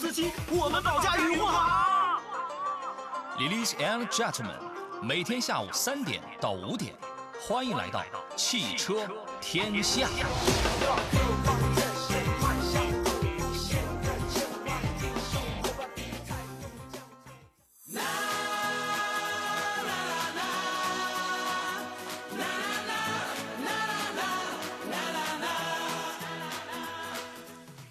[0.00, 2.22] 司机，我们保驾与护航。
[3.36, 4.56] Ladies and gentlemen，
[5.02, 6.94] 每天下午三点到五点，
[7.38, 8.02] 欢迎来到
[8.34, 9.06] 汽车
[9.42, 10.08] 天下。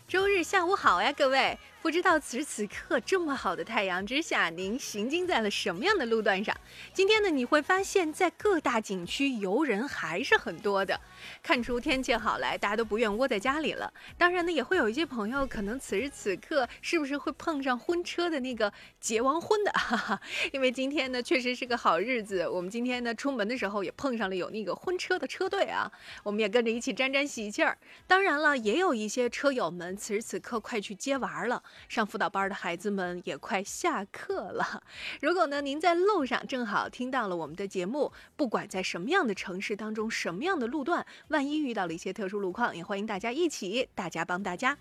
[0.07, 1.59] 周日下午好呀，各位！
[1.81, 6.55] 不知道此时此刻这么好的太阳之下，您行经在了什么样的路段上？
[6.94, 11.00] 今天呢，你会发现在各大景区游人还是很多的，
[11.42, 13.92] 看出天气好来，大家都不愿窝在家里了。
[14.17, 19.72] 当然呢，也会有一些朋友可能此时此刻是不是会碰上婚车的那个结完婚的？
[19.72, 25.92] 哈哈，因为今天呢确实是个好日子，我们今天呢出门的时候也碰上了有那个婚车的车队啊，
[26.23, 27.78] 我们也跟着一起沾沾喜气儿。
[28.08, 31.64] 当然了，也有一些车友们此时此刻快去接娃了。
[31.88, 34.84] 上辅导班的孩子们也快下课了。
[35.22, 44.77] 如果呢您在路上正好听到了我们的节目，不管在什么样的城市当中，什么样的路段，万一遇到了一些特殊路况，也欢迎大家一起，大家帮大家。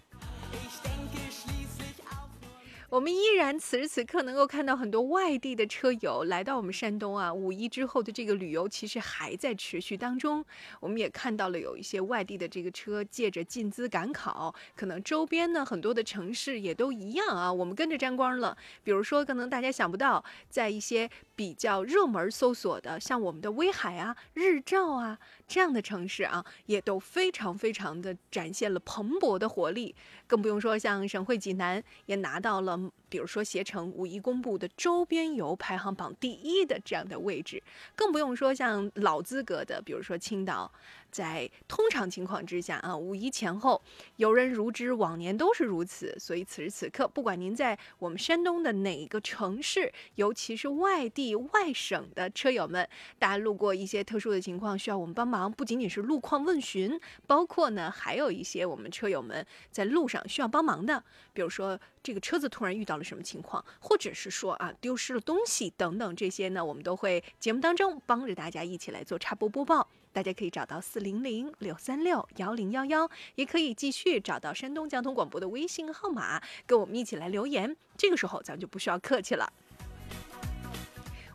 [2.91, 10.43] 我们依然此时此刻能够看到很多外地的车友来到我们山东啊，五一之后的这个旅游其实还在持续当中。
[10.81, 18.57] 我们也看到了有一些外地的这个车借着进资赶考，可能周边呢很多的城市也都一样啊，我们跟着沾光了。
[18.83, 25.17] 比如说，可能大家想不到，在一些比较热门搜索的，像我们的威海啊、日照啊
[25.47, 29.95] 这样的城市啊，也都非常非常的展现了蓬勃的活力。
[30.27, 32.91] 更不用说像省会济南也拿到了。
[33.11, 37.63] 比如说，携程五一公布的周边游排行榜第一的这样的位置，
[37.97, 40.71] 更不用说像老资格的，比如说青岛，
[41.11, 43.81] 在通常情况之下啊，五一前后
[44.17, 46.15] 游人如织，往年都是如此。
[46.19, 61.03] 所以此时此刻，不管您在我们山东的哪个城市，尤其是外地外省的车友们，大家路过一些特殊的情况需要我们帮忙，不仅仅是路况问询，包括呢还有一些我们车友们在路上需要帮忙的，
[61.33, 69.89] 比如说这个车子突然遇到了什么情况，或者是说啊丢失了东西等等这些呢，我们都会节目当中帮着大家一起来做插播播报。
[70.11, 77.77] 大家可以找到四零零六三六幺零幺幺，也可以继续找到山东交通广播的微信号码，跟我们一起来留言。
[77.97, 79.53] 这个时候咱就不需要客气了。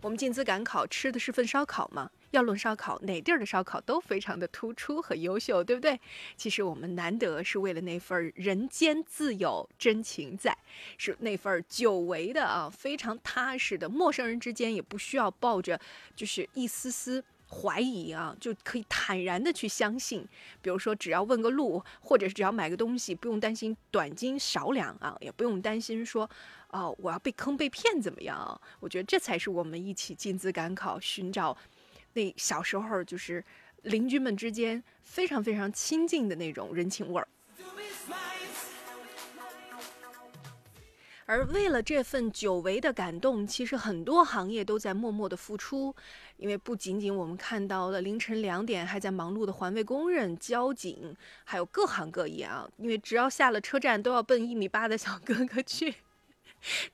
[0.03, 2.11] 我们进资赶考吃的是份烧烤吗？
[2.31, 5.97] 要论烧烤，哪地儿的烧烤都非常的突出和优秀，对不对？
[6.35, 10.57] 其实我们难得是为了那份人间自有真情在，
[10.97, 15.79] 是那份久违的啊，非常踏实的，陌生人之间也不需要抱着
[16.17, 17.23] 就是一丝丝。
[17.55, 20.27] 怀疑啊，就可以坦然的去相信。
[20.59, 26.27] 比如说，只要问个路，或者是只要买个东西，不用担心短斤少两啊，也不用担心说，
[26.73, 28.59] 哦，我要被坑被骗怎么样？
[28.79, 31.55] 我觉得这才是我们一起进资赶考，寻找
[32.13, 33.43] 那小时候就是
[33.83, 37.27] 邻居们之间非常非常亲近的那种人情味儿。
[41.25, 45.95] 而为了这份久违的感动，其实很多行业都在默默的付出，
[46.35, 55.95] 因为不仅仅我们看到了凌晨两点还在忙碌的环卫工人、交警，还有各行各业啊，因为只要下了车站都要奔一米八的小哥哥去，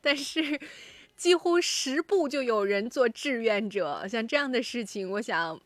[0.01, 0.59] 但是
[1.15, 5.59] 几乎十步就有人做志愿者，像这样的事情，我想。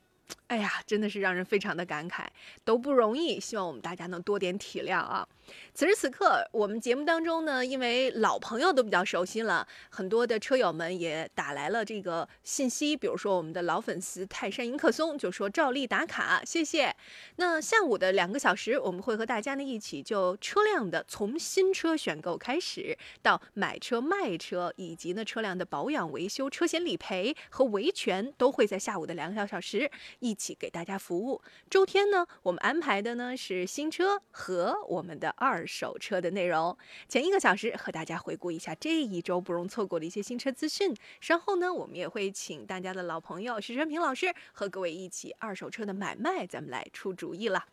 [0.54, 2.28] 哎呀，真的是让人非常的感慨，
[2.64, 3.40] 都不容易。
[3.40, 5.28] 希望我们大家能多点体谅啊！
[5.74, 16.96] 此时此刻，我们节目当中呢，因为老朋友都比较熟悉了，很多的车友们也打来了这个信息，比如说我们的老粉丝泰山迎客松就说照例打卡，谢谢。
[17.38, 29.90] 那下午的两个小时，我们会和大家呢一起就车辆的从新车选购开始，到买车卖车，以及呢车辆的保养维修、车险理赔和维权，都会在下午的两个小时
[30.20, 30.54] 一起。
[30.64, 31.42] 给大家服务。
[31.70, 36.78] 周天呢，我们安排的呢是新车和我们的二手车的内容。
[37.08, 40.96] 前一个小时和大家回顾一下这一周不容错过的一些新车资讯。
[41.20, 47.66] 稍后呢，我们也会请大家的老朋友徐春平老师和各位一起二手车的买卖，咱们来出主意了。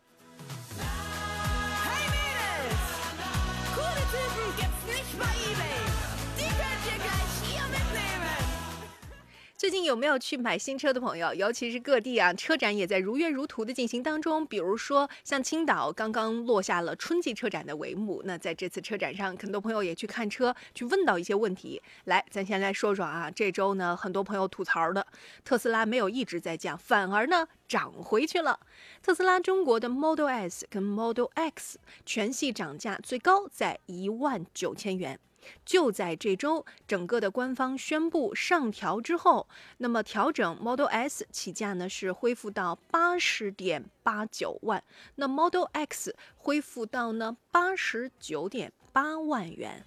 [9.71, 11.33] 最近有没有去买新车的朋友？
[11.33, 14.45] 尤其是各地啊，车展也在如约如图的进行当中。
[14.45, 18.21] 比如说，像青岛刚刚落下了春季车展的帷幕。
[18.25, 21.81] 那在这次车展上，很多朋友也去看车，去问到一些问题。
[22.07, 25.07] 来，咱先来说说啊，这周呢，很多朋友吐槽的，
[25.45, 28.59] 特斯拉没有一直在降，反而呢涨回去了。
[29.01, 35.21] 特斯拉中国的 Model S 跟 Model X 全系涨价最高在一万九千元。
[35.65, 39.49] 就在这周，整个的官方宣布上调之后，
[39.79, 44.83] 那么调整 Model S 起价呢是恢复到八十点八九万，
[45.15, 49.85] 那 Model X 恢复到呢八十九点八万元。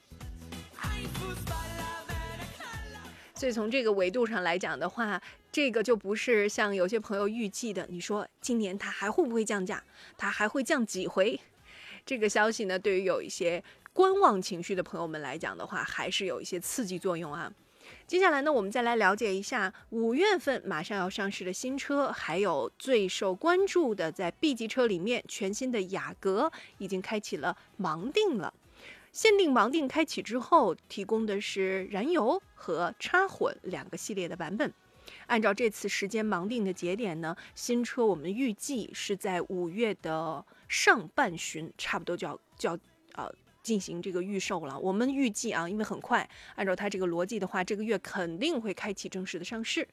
[3.35, 5.21] 所以从这个维度上来讲的话，
[5.51, 9.83] 这个就不是像有些朋友预计的，你说今年它还会不会降价？
[10.17, 11.39] 它还会降几回？
[12.05, 13.63] 这个消息呢，对于有一些。
[13.93, 17.53] 观望情绪的朋友们来讲的话，还是有一些刺激作用啊。
[18.07, 28.53] 接下来呢，我们再来了解一下五月份马上要上市的新车，还有最受关注的在 B 级车里面，全新的雅阁已经开启了盲定了。
[29.11, 34.73] 限定盲定开启之后，提供的是燃油和插混两个系列的版本。
[35.27, 42.79] 按照这次时间盲定的节点呢，新车我们预计是在五月的上半旬，差不多就要就要。
[43.63, 49.87] 进行这个预售了，我们预计啊，因为很快，按照它这个逻辑的话，这个月肯定会开启正式的上市。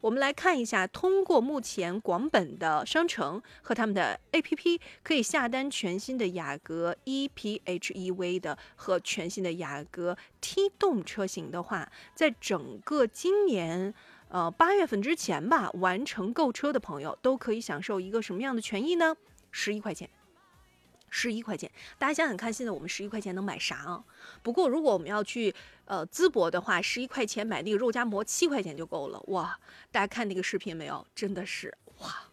[0.00, 13.94] 我们来看一下，通过目前广本的商城和他们的 APP，可以下单全新的雅阁 ePHEV 的和全新的雅阁 T 动车型的话，在整个今年
[14.26, 19.16] 呃八月份之前吧，完成购车的朋友都可以享受一个什么样的权益呢？
[19.52, 20.10] 十一块钱。
[21.14, 24.02] 十一块钱，大家想想看，现在我们十一块钱能买啥啊？
[24.42, 25.54] 不过如果我们要去
[25.84, 29.22] 呃淄博的话，十一块钱买那个肉夹馍七块钱就够了。
[29.26, 29.60] 哇，
[29.90, 31.06] 大家看那个视频没有？
[31.14, 32.30] 真的是哇，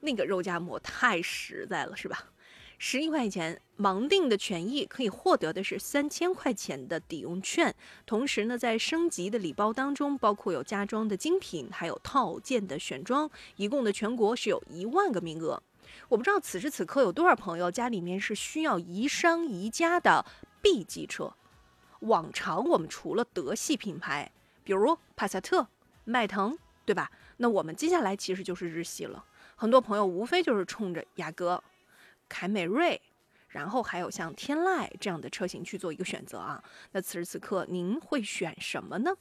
[0.00, 2.30] 那个肉夹馍太实在了，是吧？
[2.78, 7.74] 十一块钱盲定的权益可以获得的是三千块钱的抵用券，
[8.06, 15.62] 同时呢，在升级的礼包当中，包括有家装的精品，还有套件的选装，一共的全国是有一万个名额。
[16.10, 20.26] 我不知道此时此刻有多少朋友家里面是需要宜商宜家的
[20.60, 21.32] B 级车。
[22.00, 24.28] 往常我们除了德系品牌，
[24.64, 25.68] 比如帕萨特、
[26.02, 27.12] 迈腾，对吧？
[27.36, 29.24] 那我们接下来其实就是日系了。
[29.54, 31.62] 很多朋友无非就是冲着雅阁、
[32.28, 33.00] 凯美瑞。
[33.50, 36.62] 然后还有像天籁这样的车型去做一个选择啊，
[36.92, 39.12] 那此时此刻您会选什么呢？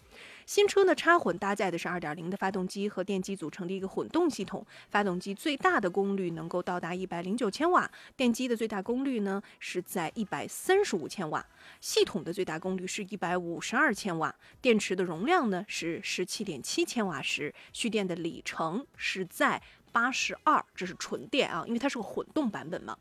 [0.45, 11.45] 新车呢插混搭载的是2.0的发动机和电机组成的一个混动系统，发动机最大的功率能够到达109千瓦，电机的最大功率呢是在135千瓦，
[11.81, 19.61] 系统的最大功率是152千瓦，电池的容量呢是17.7千瓦时，蓄电的里程是在
[19.93, 22.97] 82，这是纯电啊，因为它是个混动版本嘛。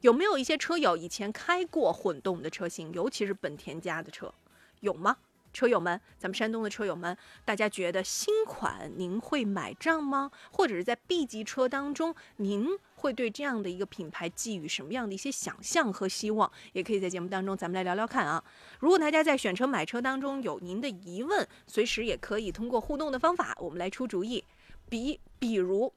[0.00, 4.32] 有没有一些车友以前开过混动的车型，尤其是本田家的车，
[4.80, 5.16] 有吗？
[5.52, 10.30] 车友们，咱们山东的车友们，大家觉得新款您会买账吗？
[10.52, 16.50] 或者是在 B 级车当中，您会对这样的一个品牌寄予什么样的一些想象和希望？
[16.72, 18.42] 也可以在节目当中咱们来聊聊看啊。
[18.78, 24.44] 如果大家在选车买车当中有您的疑问，随时也可以通过互动的方法，我们来出主意。
[24.88, 25.92] 比比如，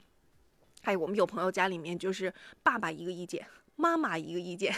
[0.81, 2.33] 哎，我们有朋友家里面就是
[2.63, 3.45] 爸爸一个意见。
[3.75, 4.73] 妈妈一个意见，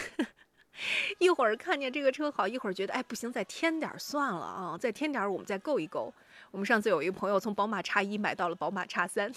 [1.19, 6.13] 一会儿看见这个车好，一会儿觉得哎不行，再添点算了啊，再添点我们再够一够。
[6.51, 9.29] 我们上次有一个朋友从宝马叉一买到了宝马叉三，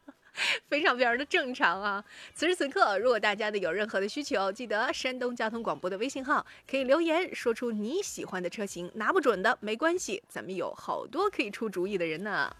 [0.68, 2.02] 非常非常的正常啊。
[2.34, 12.54] 此时此刻，如果大家的有任何的需求，记得山东交通广播的微信号可以留言说出你喜欢的车型，拿不准的没关系，咱们有好多可以出主意的人呢。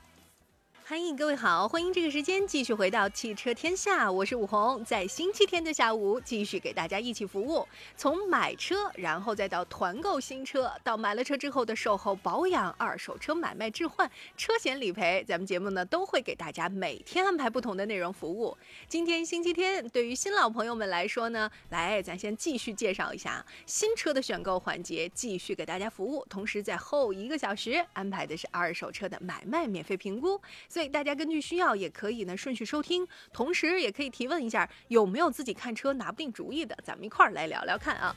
[0.86, 7.66] 欢迎各位好，欢迎这个时间继续回到汽车天下，我是武红，在星期天的下午继续给大家一起服务。
[7.96, 18.54] 从买车，然后再到团购新车，到买了车之后的售后保养、二手车买卖置换、车险理赔，咱们节目呢都会给大家每天安排不同的内容服务。
[18.86, 26.22] 今天星期天，对于新老朋友们来说呢，来咱先继续介绍一下新车的选购环节，继续给大家服务。
[26.28, 30.38] 同时在后一个小时安排的是二手车的买卖免费评估。
[30.74, 38.12] 所以大家根据需要也可以呢顺序收听，同时也可以提问一下有没有自己看车拿不定主意的，咱们一块儿来聊聊看啊。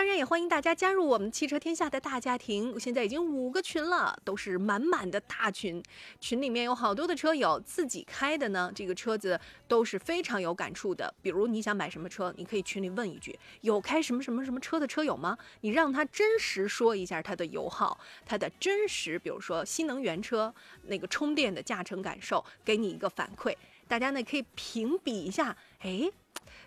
[0.00, 5.82] 当然也欢迎大家加入我们汽车天下的大家庭，现在已经五个群了，都是满满的大群。
[6.18, 9.38] 群里面有好多的车友自己开的呢，这个车子
[9.68, 11.12] 都是非常有感触的。
[11.20, 15.36] 比如你想买什么车，你可以群里问一句：有开什么什么什么车的车友吗？
[15.60, 20.54] 你让他真实说一下它的油耗，它的真实，比如说新能源车
[20.86, 23.54] 那个充电的驾乘感受，给你一个反馈。
[23.86, 26.10] 大家呢可以评比一下，哎，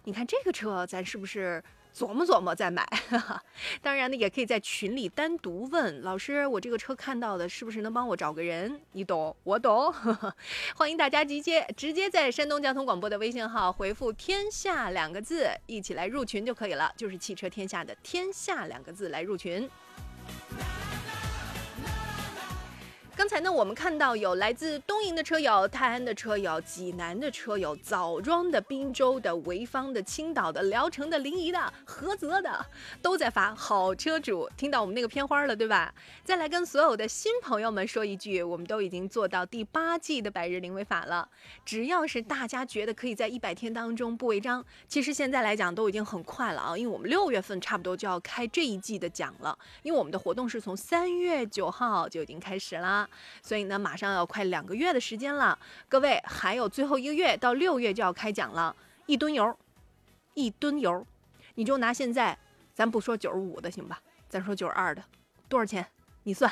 [0.04, 1.64] 你看这个车咱是不是？
[1.96, 2.84] 琢磨琢磨再买，
[3.80, 8.82] 当然呢，也可以在群里单独问老师，我这个车看到的是不是能帮我找个人？
[8.94, 9.94] 你懂，我懂。
[10.76, 19.70] 欢迎大家直接直接在山东交通广播的微信号回复“天下”两个字，一起来入群就可以了，就是汽车天下的“天下”两个字来入群。
[23.34, 32.64] 刚才呢，我们看到有来自东营的车友、泰安的车友、济南的车友、枣庄的、滨州的、潍坊的、青岛的、聊城的、临沂的、菏泽的，
[33.02, 34.48] 都在发好车主。
[34.56, 35.92] 听到我们那个片花了，对吧？
[36.24, 41.28] 再来跟所有的新朋友们说一句，我们都已经做到第八季的百日零违法了。
[41.66, 53.10] 只要是大家觉得可以在一百天当中不违章，其实现在来讲都已经很快了啊，因为我们六月份差不多就要开这一季的奖了，因为我们的活动是从三月九号就已经开始啦。
[53.42, 55.58] 所以呢，马上要快两个月的时间了，
[55.90, 58.76] 各位还有最后一个月到六月就要开奖了，
[59.06, 59.58] 一吨油，
[60.34, 61.06] 一吨油，
[61.56, 62.38] 你就拿现在，
[62.74, 65.04] 咱不说九十五的行吧，咱说九十二的，
[65.48, 65.86] 多少钱？
[66.24, 66.52] 你算。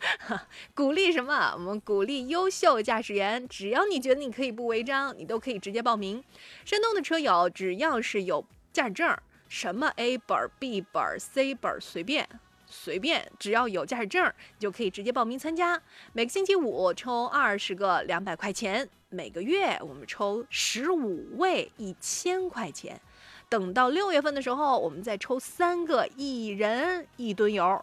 [0.76, 1.52] 鼓励什么？
[1.54, 6.22] 我们鼓励优秀驾驶员，只要你觉得你可以不违章，你都可以直接报名。
[6.64, 12.28] 山东的车友只要是有驾驶证，什么 A 本、B 本、C 本随便。
[12.70, 15.80] 随便，只要有驾驶证，你就可以直接报名参加。
[16.12, 23.00] 每个星期五抽二十个两百块钱，每个月我们抽十五位一千块钱。
[23.48, 27.82] 等到六月份的时候，我们再抽三个一人一吨油。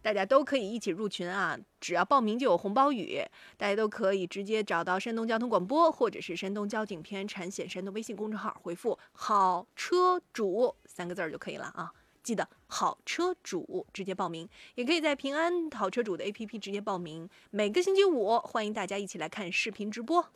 [0.00, 1.58] 大家都可以一起入群啊！
[1.80, 3.20] 只要报名就有红包雨。
[3.56, 11.92] 大家都可以直接找到山东交通广播，或者是山东交警篇产险山东微信公众号，回复“好车主”三个字儿就可以了啊。
[12.26, 17.30] 记得好车主直接报名，也可以在平安好车主的 APP 直接报名。
[17.50, 20.26] 每个星期五，欢迎大家一起来看视频直播。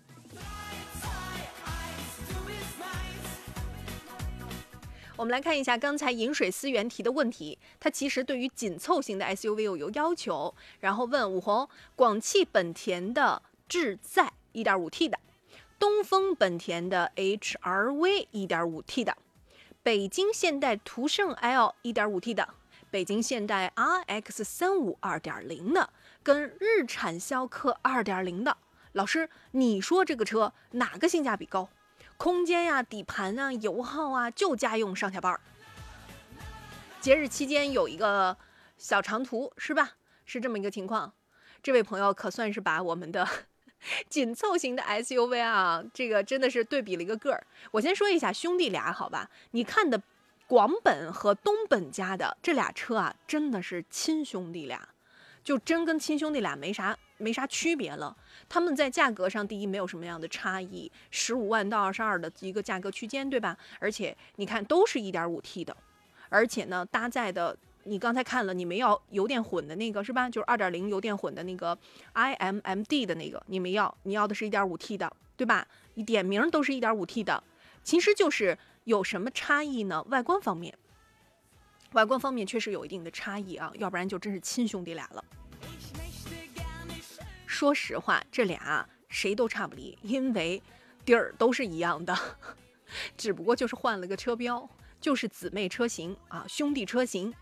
[5.16, 15.18] 我们来看一下刚才饮水思源提的问题，他其实对于紧凑型的 SUV 有有要求，然后问武红，广汽本田的致载 1.5T 的，
[15.76, 19.16] 东风本田的 HRV 1.5T 的。
[19.82, 22.46] 北京现代途胜 L 1.5T 的，
[22.90, 25.88] 北京现代 RX 三五2.0的，
[26.22, 28.58] 跟日产逍客2.0的，
[28.92, 31.70] 老师，你说这个车哪个性价比高？
[32.18, 35.40] 空间呀、底盘啊、油耗啊，就家用上下班儿。
[37.00, 38.36] 节日期间有一个
[38.76, 39.92] 小长途是吧？
[40.26, 41.14] 是这么一个情况。
[41.62, 43.26] 这位朋友可算是把我们的。
[44.08, 47.46] 紧凑型的 SUV 啊，这个真的是对比了一个个儿。
[47.70, 49.30] 我先说一下兄弟俩，好吧？
[49.52, 50.00] 你看的
[50.46, 54.88] 广本和东本家的这俩车啊，真的是亲兄弟俩，
[55.42, 58.16] 就真跟亲兄弟俩没啥没啥区别了。
[58.48, 63.56] 他们在价格上，第一没有什么样的差异，十五万到二十二的一个价格区间，对吧？
[63.78, 65.76] 而且你看都是一点五 T 的，
[66.28, 67.56] 而且呢搭载的。
[67.84, 70.28] 你刚才看了，你们要油电混的那个是吧？
[70.28, 71.76] 就是二点零油电混的那个
[72.14, 75.66] iMMD 的那个，你们要，你要的是一点五 T 的，对吧？
[75.94, 77.42] 你点名都是一点五 T 的，
[77.82, 80.02] 其实就是有什么差异呢？
[80.08, 80.76] 外观方面，
[81.92, 85.24] 外观方面确实有一定的差异啊，要不然就真是亲兄弟俩了。
[87.46, 90.62] 说实话，这俩谁都差不离，因为
[91.04, 92.16] 底儿都是一样的，
[93.16, 94.68] 只不过就是换了个车标，
[95.00, 97.32] 就是姊妹车型啊，兄弟车型。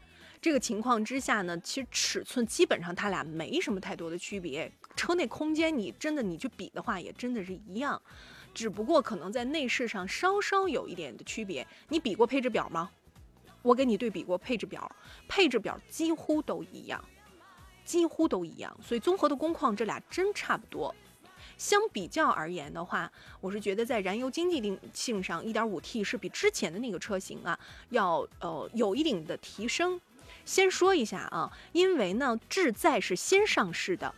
[0.40, 8.00] 这个情况之下呢，其实尺寸基本上它俩没什么太多的区别，车内空间你真的你去比的话，也真的是一样，
[8.54, 11.66] 只不过可能在内饰上稍稍有一点的区别。
[11.88, 12.90] 你比过配置表吗？
[13.62, 14.90] 我给你对比过配置表，
[15.28, 17.04] 配置表几乎都一样，
[17.85, 20.95] 几乎都一样，所以综合的工况这俩真差不多。
[21.57, 27.59] 相比较而言的话，我是觉得在燃油经济性上，1.5T 是比之前的那个车型啊
[27.90, 30.00] 要呃有一定的提升。
[30.48, 34.14] 先说一下啊，因为呢，致载是新上市的，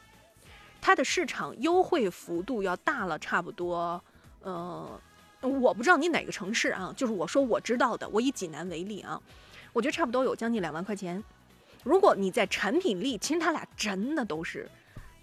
[0.80, 4.00] 它的市场优惠幅度要大了差不多，
[4.42, 5.00] 呃，
[5.40, 9.20] 我不知道你哪个城市啊，就是我说我知道的，我以济南为例啊，
[9.72, 11.20] 我觉得差不多有将近两万块钱。
[11.82, 14.70] 如果你在产品力，其实它俩真的都是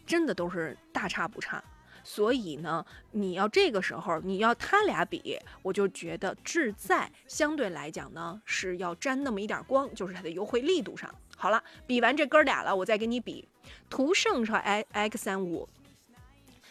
[0.05, 1.63] 真的都是大差不差。
[2.09, 11.13] 所以呢，你要这个时候你要他俩比，我就觉得志在相对来讲呢是要沾那么一点光，就是它的优惠力度上。
[11.35, 13.45] 好了，比完这哥俩了，我再给你比
[13.89, 15.67] 途胜和 i x 三五。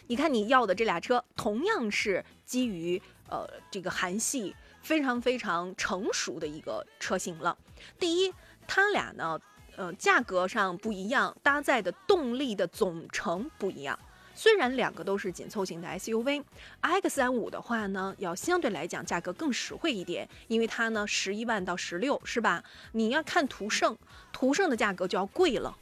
[0.07, 7.55] 你看你要的这俩车，同样是基于呃这个韩系非常非常成熟的一个车型了。
[7.99, 8.33] 第一，
[8.67, 9.39] 它俩呢，
[9.75, 13.97] 呃，价格上不一样，搭载的动力的总成不一样。
[14.37, 22.63] 虽然两个都是紧凑型的 SUV，X 三五的话呢，要相对来讲价格更实惠一点，因为它呢十一万到十六，是吧？
[22.91, 23.97] 你要看途胜，
[24.31, 25.75] 途胜的价格就要贵了，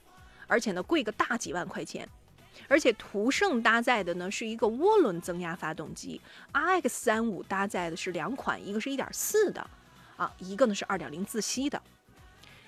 [0.48, 2.08] 而且呢贵个大几万块钱。
[2.70, 6.22] 而且途胜搭载的呢是一个涡轮增压发动机
[6.54, 9.70] ，RX 三五搭载的是两款，一个是一点四的，
[10.16, 11.82] 啊，一个呢是二点零自吸的。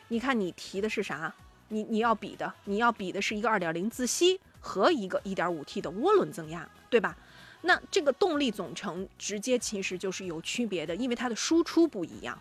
[0.09, 1.33] 你看你提的是啥？
[1.69, 4.37] 你你要比的，你要比的是一个二点零自吸。
[4.67, 7.15] 和一个 1.5T 的涡轮增压，对吧？
[7.61, 12.37] 那这个动力总成直接其实就是有区别的，因为它的输出不一样。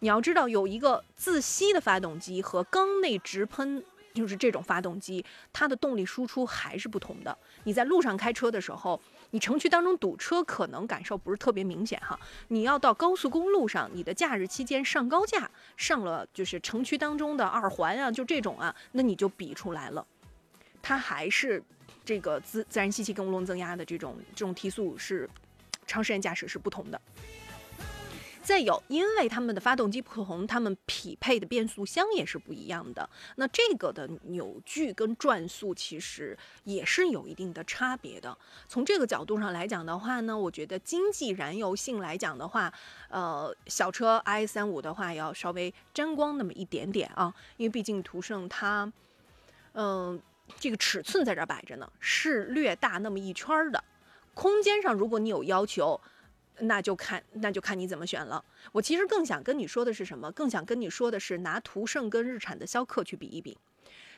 [0.00, 3.82] 你要知道，有一个自吸的发动机和缸内直喷，
[4.12, 7.36] 就是这种发动机，它的动力输出还是不同的。
[7.64, 12.18] 你在路上开车的时候，你城区当中堵车可能感受不是特别明显哈。
[12.48, 20.06] 你要到高速公路上，你的假日期间上高架，上了就是城区当中的二环啊，就这种啊，那你就比出来了。
[20.82, 21.62] 它还是
[22.04, 25.28] 这个自自然吸气跟涡轮增压的这种这种提速是
[25.86, 27.00] 长时间驾驶是不同的。
[28.42, 33.08] 再有，因为它们的发动机不同，它们匹配的变速箱也是不一样的。
[33.36, 38.36] 那这个的扭矩跟转速其实也是有一定的差别的。
[38.66, 42.72] 从这个角度上来讲的话呢，我觉得经济燃油性来讲的话，
[43.10, 48.90] 呃，小车 i 三五的话要稍微沾光那么一点点啊，因为毕竟途胜它，
[49.74, 50.20] 嗯。
[50.58, 53.82] 这个尺寸在这儿摆着呢，是略大那么一圈儿的。
[54.34, 56.00] 空间上，如果你有要求，
[56.60, 58.44] 那就看那就看你怎么选了。
[58.72, 60.30] 我其实更想跟你说的是什么？
[60.32, 63.58] 更想跟你说的是拿途胜跟日产的逍客去比一比。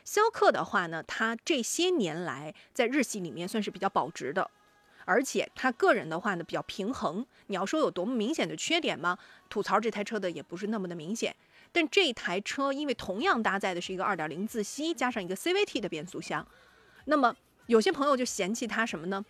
[0.05, 4.49] 逍客的话呢，它这些年来在日系里面算是比较保值的，
[5.05, 7.25] 而且它个人的话呢比较平衡。
[7.47, 9.17] 你要说有多么明显的缺点吗？
[9.49, 11.33] 吐槽这台车的也不是那么的明显。
[11.73, 16.47] 但这台车因为同样搭载的是一个2.0自吸加上一个 CVT 的变速箱，
[17.05, 19.25] 那么有些朋友就嫌弃它什么呢？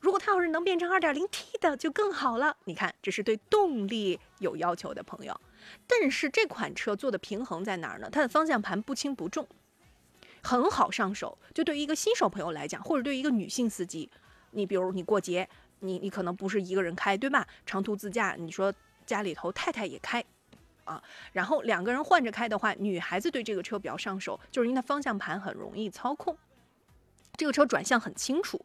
[0.00, 2.54] 如果它要是能变成 2.0T 的就更好了。
[2.64, 5.40] 你看，这是对动力有要求的朋友。
[5.86, 8.10] 但是这款车做的平衡在哪儿呢？
[8.12, 9.48] 它的方向盘不轻不重，
[10.42, 11.38] 很好上手。
[11.54, 14.10] 就对于一个新手朋友来讲，或者对于一个女性司机，
[14.50, 17.46] 你比如你过节，你你可能不是一个人开，对吧？
[17.64, 18.70] 长途自驾，你说
[19.06, 20.22] 家里头太太也开。
[20.84, 26.36] 啊，然后两个人换着开的话，女孩子对这个车比较上手，就是因为方向盘很容易操控，
[27.36, 28.60] 这个车转向很清楚。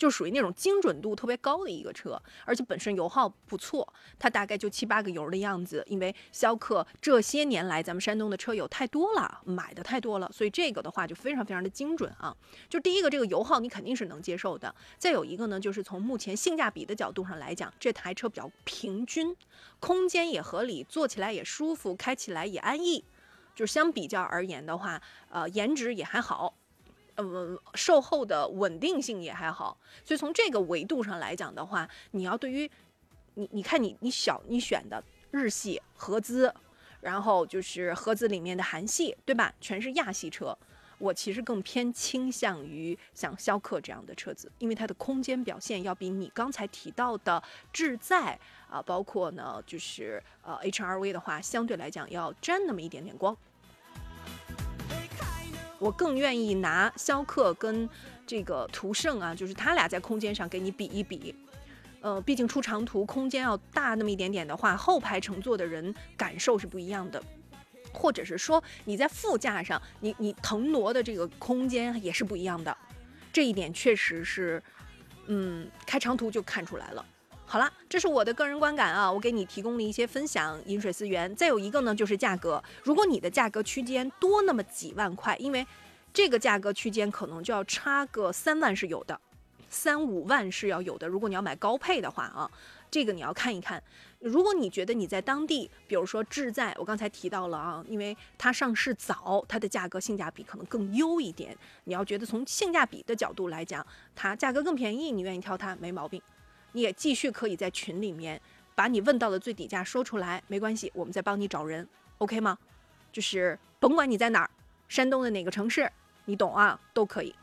[0.00, 3.86] 就属于那种精准度特别高的一个车，而且本身油耗不错，
[4.18, 5.84] 它大概就七八个油的样子。
[5.86, 12.34] 因为逍客这些年来咱们山东的车友太多了，买的太多了，所以这个的话就非常非常的精准啊。
[12.66, 14.74] 就第一个，这个油耗你肯定是能接受的。
[14.96, 19.36] 再有一个呢，就是从目前性价比的角度上来讲，这台车比较平均，
[19.80, 23.04] 空间也合理，坐起来也舒服，开起来也安逸。
[23.54, 26.54] 就是相比较而言的话，呃，颜值也还好。
[27.16, 32.70] 嗯，售后的稳定性也还好，所以从这个维度上来讲的话，你要对于
[33.34, 36.52] 你，你看你你小你选的日系合资，
[37.00, 39.52] 然后就是合资里面的韩系，对吧？
[39.60, 40.56] 全是亚系车，
[40.98, 47.42] 我其实更偏倾向于像逍客这样的车子，因为它的空间表现要比你刚才提到的
[47.72, 53.36] 智在啊，包括呢就是呃 HRV 的话，相对来讲要沾那么一点点光。
[55.80, 57.88] 我更愿意拿逍客跟
[58.24, 61.34] 这个途胜啊，就是他俩在空间上给你比一比。
[62.02, 67.22] 呃，毕竟出长途空间要大那么一点点的话，后排乘坐的人感受是不一样的，
[67.92, 72.74] 或者是说你在副驾上，你你腾挪的这个空间也是不一样的。
[73.32, 74.62] 这一点确实是，
[75.26, 77.04] 嗯，开长途就看出来了。
[77.52, 81.34] 好了，这是我的个人观感啊，我给你提供了一些分享，饮水思源。
[81.34, 85.66] 再有一个呢，就是价格，如果你的价格区间多那么几万块，因为
[86.12, 89.20] 这个价格区间可能就要差个三万是有的，
[89.68, 91.08] 三五万是要有的。
[91.08, 92.48] 如果你要买高配的话啊，
[92.88, 93.82] 这个你要看一看。
[94.20, 101.58] 如果你觉得你在当地，比如说志在，我刚才提到了啊，因为它上市早，它的价格性价比可能更优一点。
[101.82, 103.84] 你要觉得从性价比的角度来讲，
[104.14, 106.22] 它价格更便宜，你愿意挑它没毛病。
[106.72, 108.40] 你也继续可以在群里面
[108.74, 111.86] 把你问到的最底价说出来，没关系，我们再帮你找人
[112.18, 112.56] ，OK 吗？
[113.12, 114.50] 就是甭管你在哪儿，
[114.88, 115.90] 山东的哪个城市，
[116.24, 117.34] 你懂啊，都可以。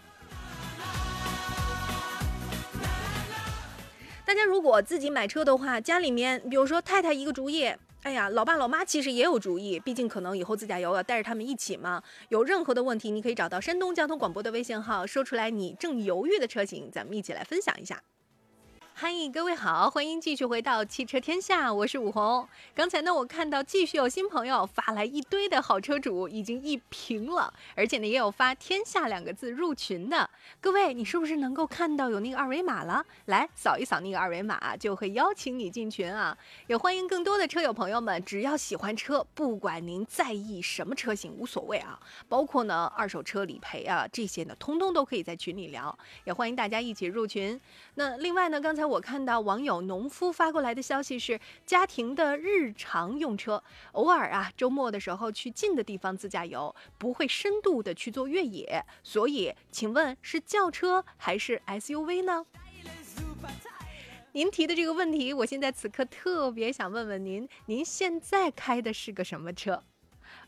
[4.26, 12.02] 大家如果自己买车的话，家里面比如说太太一个主意，哎呀，老爸老妈其实也有主意，毕竟可能以后自驾游要带着他们一起嘛。
[12.30, 18.02] 有任何的问题，你可以找到山东交通广播的微信号，说出来你正犹豫的车型，咱们一起来分享一下。
[19.00, 22.50] 嗨，各位好，欢迎继续回到汽车天下，我是武红。
[22.74, 30.28] 刚才呢，我看到继续有新朋友发来一堆的好车主，已经一屏了，而且呢，也有发“天下”两个字入群的。
[30.60, 33.06] 各位，你是不是能够看到有那个二维码了？
[33.26, 36.36] 来扫一扫那个二维码，就会邀请你进群啊！
[36.66, 45.96] 也欢迎更多的车友朋友们，只要喜欢车，不管您在意什么车型，无所谓啊，包括呢二手车理赔啊这些呢，通通都可以在群里聊。
[46.24, 47.62] 也欢迎大家一起入群。
[47.94, 48.87] 那另外呢，刚才。
[48.88, 62.46] 我看到网友农夫发过来的消息是，家庭的日常用车，偶尔啊周末的时候去近的地方自驾游，不会深度的去做越野，所以请问是轿车还是 SUV 呢？
[64.34, 69.84] 您提的这个问题，我现在此刻特别想问问您，您现在开的是个什么车？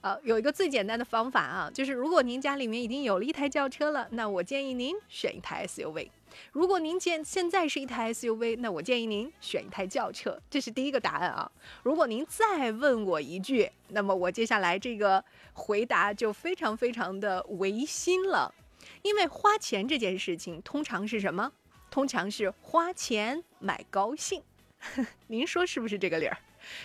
[0.01, 6.09] 呃，有一个最简单的方法啊，就是如果您家里面已经有了一台轿车了，那我建议您选一台 SUV。
[6.51, 11.51] 如果您现现在是一台 SUV，那我建议您选一台轿车，这是第一个答案啊。
[11.83, 15.23] 如果您再问我一句，那么我接下来这个
[15.53, 18.53] 回答就非常非常的违心了，
[19.01, 21.51] 因为花钱这件事情通常是什么？
[21.91, 24.43] 通常是花钱买高兴，
[25.27, 26.37] 您说是不是这个理儿？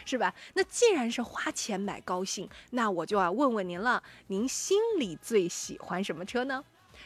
[0.07, 0.35] 是吧？
[0.55, 6.65] 那既然是花钱买高兴，那我就要问问您了，您心里最喜欢什么车呢？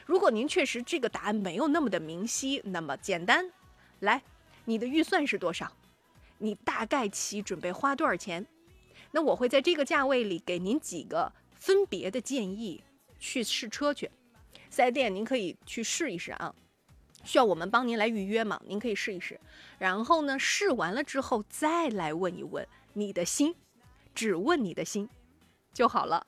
[0.08, 3.44] 如果您确实这个答案没有那么的明晰，那么简单，
[4.00, 4.22] 来，
[4.64, 5.70] 你的预算是多少？
[6.38, 8.46] 你大概其准备花多少钱？
[9.10, 12.82] 那我会在这个价位里给您几个分别的建议，
[13.18, 14.10] 去试车去。
[14.70, 16.54] 四 S 店您可以去试一试啊，
[17.22, 18.58] 需要我们帮您来预约吗？
[18.64, 19.38] 您可以试一试，
[19.78, 23.54] 然后呢，试完了之后再来问一问你的心，
[24.14, 25.06] 只问你的心
[25.74, 26.26] 就好了，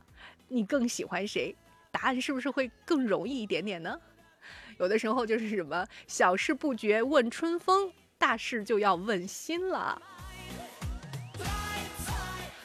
[0.48, 1.56] 你更喜欢谁？
[1.90, 4.00] 答案是不是会更容易一点点呢？
[4.78, 10.00] 有的时候就是什么小事不决问春风，大事就要问心了。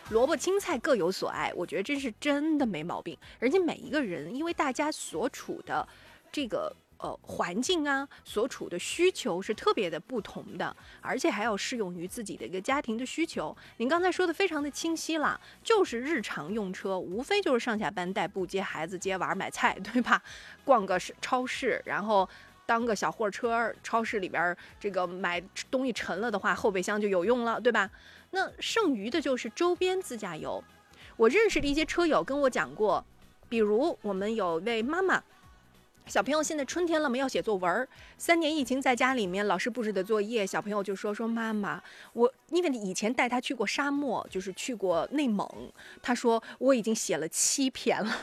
[0.10, 3.18] 萝卜青菜各有所爱，我觉得这是真的没毛病。
[3.40, 5.88] 人家每一个人，因为大家所处的
[6.32, 6.76] 这个。
[6.98, 13.56] 呃，环境啊，所处的需求是特别的不同的，而且还要适用于自己的一个家庭的需求。
[13.78, 20.22] 您刚才说的非常的清晰了，就是日常用车，无非就是上下班代步、接孩子、接娃、买菜，对吧？
[20.64, 22.28] 逛个超市，然后
[22.66, 27.90] 当个小货车，超市里边这个买东西沉了的话，后备箱就有用了，对吧？
[28.32, 30.64] 那剩余的就是周边自驾游。
[31.18, 33.06] 我认识的一些车友跟我讲过，
[33.50, 35.22] 比如我们有位妈妈。
[36.08, 37.88] 小朋友现在春天了嘛，要写作文。
[38.16, 41.82] 三年疫情在家里面，老师布置的作业，小朋友就说说妈妈，
[42.14, 45.50] 我因为以前带他去过沙漠，就是去过内蒙，
[46.04, 48.16] 他说我已经写了七篇了，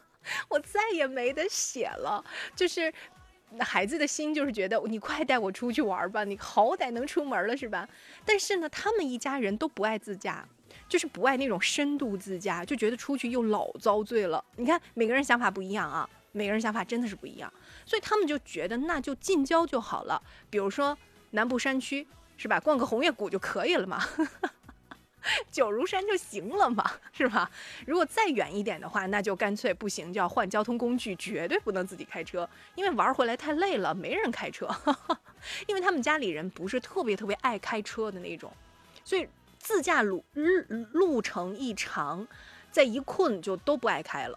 [0.48, 2.24] 我再也没得写了。
[2.54, 2.92] 就是
[3.60, 7.86] 孩子的心就是觉得你快带我出去玩吧，你好歹能出门了是吧？
[8.24, 10.48] 但是呢，他们一家人都不爱自驾，
[10.88, 14.42] 就是不爱那种深度自驾，就觉得出去又老遭罪了。
[14.56, 16.08] 你看每个人想法不一样啊。
[16.36, 17.50] 每个人想法真的是不一样，
[17.86, 20.96] 所以他们就觉得那就近郊就好了，比如说
[21.30, 22.60] 南部山区，是吧？
[22.60, 24.04] 逛个红叶谷就可以了嘛，
[25.50, 27.50] 九如山就行了嘛，是吧？
[27.86, 34.68] 如果再远一点的话，那就干脆不行，就要换交通工具，绝对不能自己开车，因为玩回来太累了，没人开车，
[35.66, 38.52] 因为他们家里人不是特别特别爱开车的那种，
[39.04, 39.26] 所以
[39.58, 40.60] 自驾路日
[40.92, 42.28] 路程一长，
[42.70, 44.36] 再一困就都不爱开了。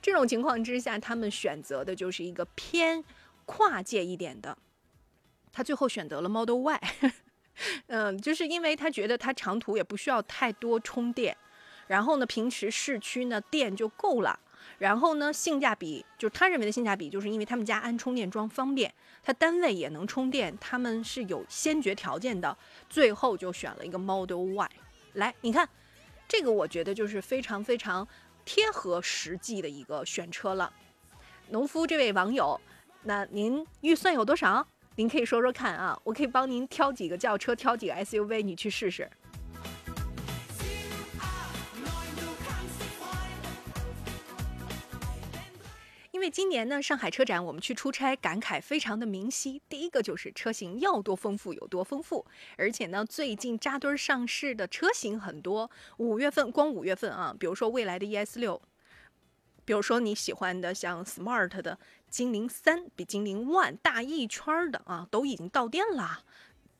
[0.00, 3.02] 这种情况之下，他们选择的就是一个偏
[3.44, 4.56] 跨界一点的。
[5.52, 6.80] 他最后选择了 Model Y，
[7.86, 11.34] 嗯， 就是因为他觉得他长途也不需要太多充电，
[11.86, 14.38] 然后呢，平时市区呢电就够了，
[14.78, 22.54] 然后呢，性价比就是他认为的性价比，就是因为他们家安充电桩方便，他单位也能充电，他们是有先决条件的，
[22.90, 24.70] 最后就选了一个 Model Y。
[25.14, 25.66] 来，你看，
[26.28, 28.06] 这个我觉得就是非常非常。
[28.46, 30.72] 贴合实际的一个选车了，
[31.50, 32.58] 农夫这位网友，
[33.02, 34.66] 那您预算有多少？
[34.94, 39.10] 您可以说说看啊，我可以帮您挑几个轿车，挑几个 SUV，你去试试。
[46.16, 49.60] 因为今年呢，上海车展我们去出差，感慨非常的明晰。
[49.68, 52.24] 第一个就是车型要多丰富有多丰富，
[52.56, 55.70] 而且呢，最近扎堆上市的车型很多。
[55.98, 58.62] 五月份光五月份啊，比如说未来的 ES 六，
[59.66, 66.24] 比如说你喜欢的像 Smart 的精灵三，比精灵 One 大一圈的啊，都已经到店了。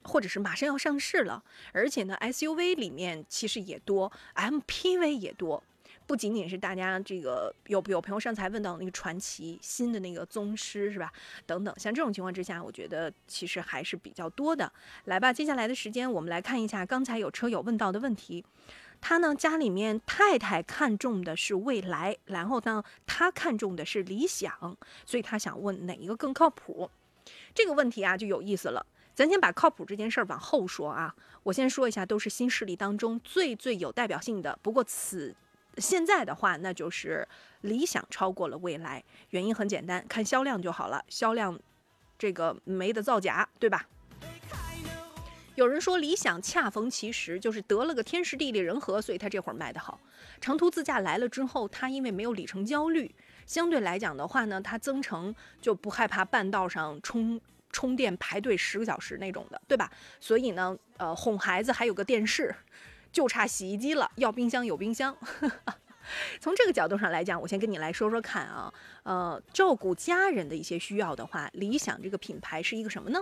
[0.02, 5.62] 或者是马上要上市了，而且呢，SUV 里面其实也多，MPV 也多。
[6.06, 11.12] 不仅仅是大家这个有有朋友上次问到那个传奇新的那个宗师是吧？
[11.46, 14.72] 等等，像这种情况之下，我觉得其实还是比较多的。
[15.04, 18.44] 来吧，接下来的时间我们来看一下刚才有车友问到的问题。
[19.00, 26.90] 他呢家里面太太看中的是蔚来，然后呢他看中的是理想，所以他想问哪一个更靠谱？
[27.54, 28.86] 这个问题啊就有意思了。
[29.14, 34.58] 咱先把靠谱这件事儿往后说啊，我先说一下，都是新势力当中最最有代表性的。
[34.62, 35.34] 不过此
[35.78, 37.26] 现在的话，那就是
[37.60, 41.04] 理想超过了未来，原因很简单，看销量就好了。
[41.08, 41.58] 销量，
[42.18, 43.86] 这个没得造假，对吧？
[45.54, 49.98] 有人说理想恰逢其时，就是得了个天时地利人和，所以他这会儿卖得好。
[50.38, 53.14] 长途自驾来了之后，他因为没有里程焦虑，
[53.46, 59.90] 相对来讲的话呢，他增程就不害怕半道上充充电排队十个小时那种的，对吧？
[60.20, 62.54] 所以呢，呃，哄孩子还有个电视。
[63.16, 65.16] 就差洗衣机了，要冰箱有冰箱。
[66.38, 68.70] 从这个角度上来讲，我先跟你来说说看啊，
[69.04, 73.18] 呃，照顾家人的一些需要的话，理想这个品牌是一个什么呢？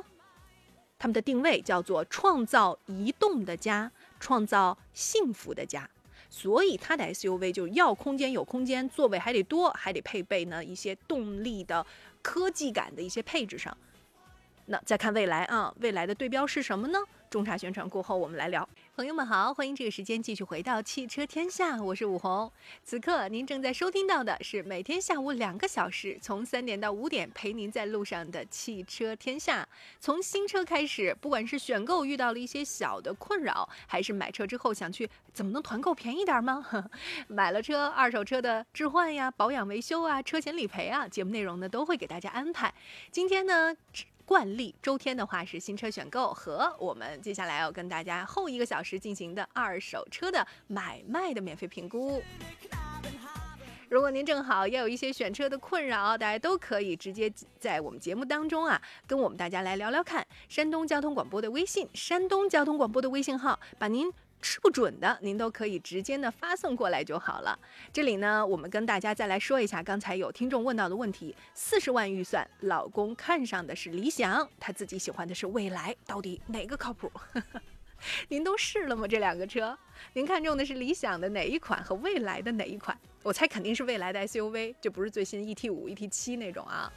[0.99, 5.89] 他们的定位叫做创造移动的家，创造幸福的家。
[6.29, 11.87] 所以它的 SUV 就要空间有空间，座位还得多，还得配备呢一些动力的
[12.21, 13.77] 科技感的一些配置上。
[14.67, 16.99] 那再看未来啊，未来的对标是什么呢？
[17.35, 18.69] 中茶宣传过后，我们来聊。
[18.95, 22.49] 朋友们好，欢迎这个时间继续回到汽车天下，我是武红。
[22.85, 29.69] 此刻您正在收听到的是每天下午两个小时，从三点到五点陪您在路上的汽车天下。
[29.99, 36.65] 从新车开始，不管是选购遇到了一些小的困扰，还是买车之后想去怎么能团购便宜点吗？
[37.27, 42.73] 买了车，二手车的置换呀、保养维修啊、车险理赔啊，节目内容呢都会给大家安排。
[43.11, 43.77] 今天呢。
[44.25, 52.23] 惯例，周天的话是新车选购和我们接下来要跟大家后一个小时进行的二手车的买卖的免费评估。
[53.91, 60.27] 如果您正好也有一些选车的困扰，大家都可以直接在我们节目当中啊，跟我们大家来聊聊看。
[60.49, 64.11] 山东交通广播的微信，山东交通广播的微信号，把您。
[64.45, 67.59] 吃不准的，您都可以直接的发送过来就好了。
[67.91, 77.11] 这里呢，我们跟大家再来说一下刚才有听众问到的问题：四十万预算，老公看上的是理想，他自己喜欢的是蔚来，到底哪个靠谱？
[78.29, 79.09] 您都试了吗？
[79.09, 79.79] 这两个车，
[80.13, 82.95] 您看中的是理想的哪一款和未来的哪一款？
[83.23, 86.93] 我猜肯定是未来的 SUV，就不是最新 ET 五、ET 七那种啊。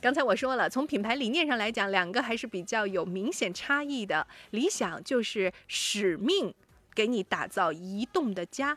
[0.00, 4.26] 刚才我说了，从品牌理念上来讲，两个还是比较有明显差异的。
[4.50, 6.54] 理想就是使命，
[6.94, 8.76] 给你打造移动的家。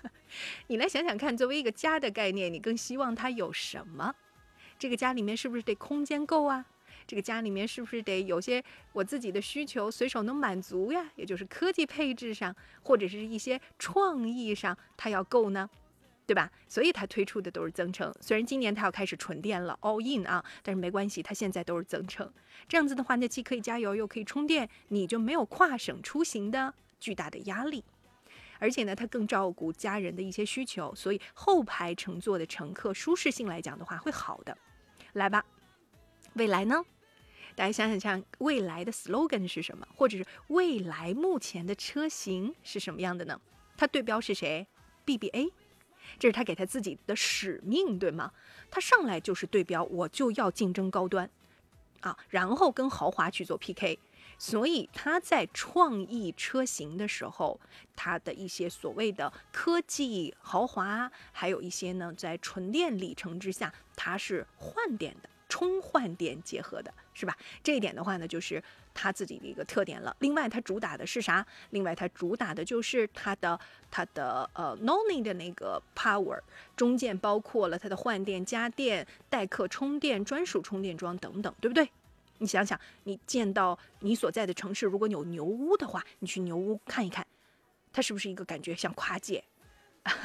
[0.68, 4.14] 你来想想看，作为一个家的概念，你更希望它有什么？
[4.78, 6.64] 这个家里面是不是得空间够啊？
[7.06, 11.04] 这个家里面是不是得有些我自己的需求随手能满足呀？
[11.16, 15.68] 也就是科技配置上，或者是一些创意上，它要够呢？
[16.28, 16.52] 对吧？
[16.68, 18.14] 所以它推出的都是增程。
[18.20, 22.30] 虽然今年它要开始纯电了，all in 啊，但是没关系，它现在都是增程。
[22.68, 27.82] 这样子的话，那既可以加油又可以充电，你就没有跨省出行的巨大的压力。
[28.58, 34.54] 而且呢，它更照顾家人的一些需求，所以后排乘坐的乘客舒适性来讲的话会好的。
[35.14, 35.42] 来吧，
[36.34, 36.84] 未来呢？
[37.54, 39.88] 大家想想看，未来的 slogan 是什么？
[39.96, 43.40] 或者是未来目前的车型是什么样的呢？
[43.78, 44.66] 它对标是谁
[45.06, 45.50] ？BBA。
[46.18, 48.32] 这是他给他自己的使命，对吗？
[48.70, 51.28] 他上来就是对标，我就要竞争高端，
[52.00, 53.98] 啊，然后跟豪华去做 PK。
[54.40, 57.58] 所以他在创意车型的时候，
[57.96, 65.28] 他的一些所谓的科技豪华，还有一些呢，在纯电里程之下，它是换电的。
[65.48, 67.36] 充换电结合的是吧？
[67.62, 70.14] 这一点的话呢，就是它自己的一个特点了。
[70.20, 71.44] 另外，它主打的是啥？
[71.70, 73.58] 另外，它主打的就是它的
[73.90, 76.38] 它的呃 Noni 的那个 Power
[76.76, 81.90] 中间包括了它的换电、家电、代客充电、专属充电桩等等，对不对？
[82.38, 87.26] 你想想，你见到你所在的城市，如果有牛屋的话，你去牛屋看一看，
[87.92, 89.42] 它是不是一个感觉像跨界？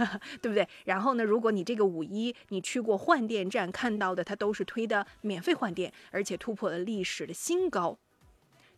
[0.42, 0.68] 对不对？
[0.86, 1.24] 然后呢？
[1.24, 7.98] 如果你这个五一你去过换电站看到的，它都是推的免费换电，而且突破了历史的新高，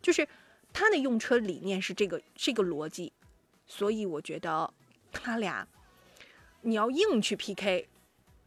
[0.01, 0.27] 就是
[0.73, 3.13] 它的用车理念是这个这个逻辑。
[3.67, 4.71] 所以我觉得
[5.11, 5.67] 他俩
[6.61, 7.87] 你要硬去 PK，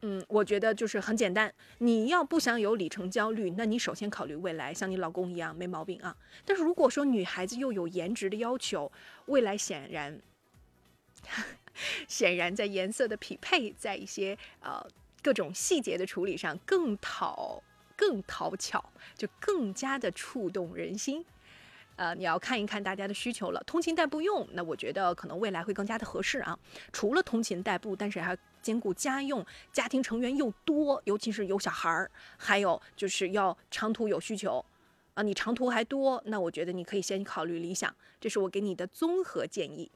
[0.02, 1.52] 嗯，我觉得就是很简单。
[1.78, 6.16] 你要不想有里程焦虑，那你首先考虑未来，像你老公一样没毛病啊。
[6.44, 8.92] 但是如果说女孩子又有颜值的要求，
[9.26, 10.20] 未来显然。
[12.06, 14.84] 显然，在颜色的匹配，在一些呃
[15.22, 17.62] 各种细节的处理上，更讨
[17.96, 21.24] 更讨巧，就更加的触动人心。
[21.96, 23.60] 呃，你要看一看大家的需求了。
[23.66, 26.56] 通勤代步用，那我觉得可能未来会更加的合适啊。
[26.92, 34.64] 除了通勤代步，但是还兼顾家用，家庭成员又多，尤其是有小孩儿，还有就是要长途有需求，
[35.14, 37.92] 啊，你长途还多，那我觉得你可以先考虑理想。
[38.20, 39.90] 这是我给你的综合建议。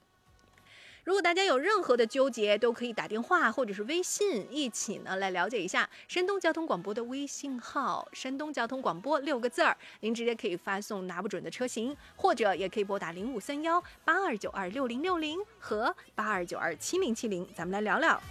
[1.05, 18.23] 如果大家有任何的纠结，都可以打电话或者是微信一起呢来了解一下山东交通广播的微信号“山东交通广播”六个字儿，您直接可以发送拿不准的车型，或者也可以拨打零五三幺八二九二六零六零和八二九二七零七零，咱们来聊聊。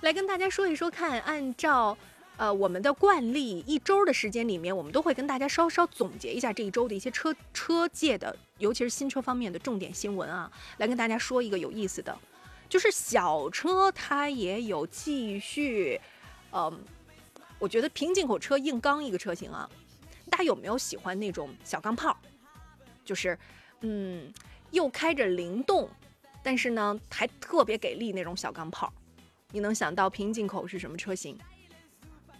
[0.02, 1.96] 来跟大家说一说看，按照。
[2.38, 12.16] 呃，我们的惯例，一周的时间里面，我们都会跟大家稍稍总结一下这一周的一些车车界的，尤其是新车方面的重点新闻啊，来跟大家说一个有意思的，
[12.68, 16.00] 就是小车它也有继续，
[16.52, 16.80] 嗯，
[17.58, 19.68] 我觉得平进口车硬刚一个车型啊，
[20.30, 22.16] 大家有没有喜欢那种小钢炮？
[23.04, 23.36] 就是，
[23.80, 24.32] 嗯，
[24.70, 25.90] 又开着灵动，
[26.40, 28.92] 但是呢还特别给力那种小钢炮，
[29.50, 31.36] 你能想到平进口是什么车型？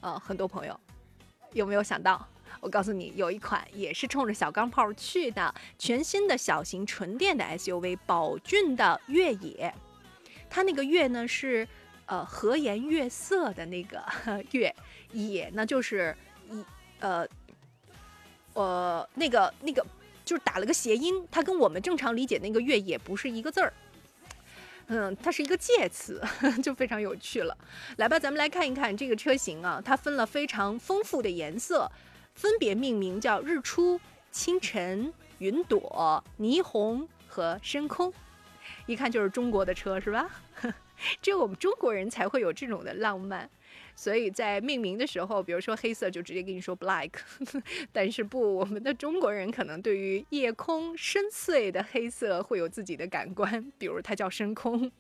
[0.03, 0.81] 呃，很多朋友
[1.53, 2.25] 有没有想到？
[2.63, 9.75] 我告诉你，有一款也是冲着小钢炮去的，全新的小型纯电的 SUV 宝骏的越野。
[10.49, 11.67] 它那个越呢是
[12.07, 14.01] 呃和颜悦色的那个
[14.53, 14.73] 越
[15.11, 16.17] 野呢，就是
[16.49, 16.65] 一
[17.01, 17.27] 呃
[18.53, 19.85] 呃那个那个
[20.25, 23.75] 就是打了个谐音，它跟我们正常理解那个越野不是一个字儿。
[24.87, 26.23] 嗯，它是一个介词，
[26.63, 27.59] 就非常有趣了。
[27.97, 31.91] 来吧，咱们来看一看这个车型啊，它分了非常丰富的颜色，
[32.35, 38.13] 分别命名叫日出、清晨、云朵、霓虹和深空，
[38.87, 40.29] 一看就是中国的车，是吧？
[41.21, 43.49] 只有我们中国人才会有这种的浪漫。
[43.95, 47.11] 所以在命名的时候，比如说黑色就直接跟你说 black，
[47.93, 54.91] 但是不，我们的中国人可能对于夜空深邃的黑色会有自己的感官，比如它叫深空。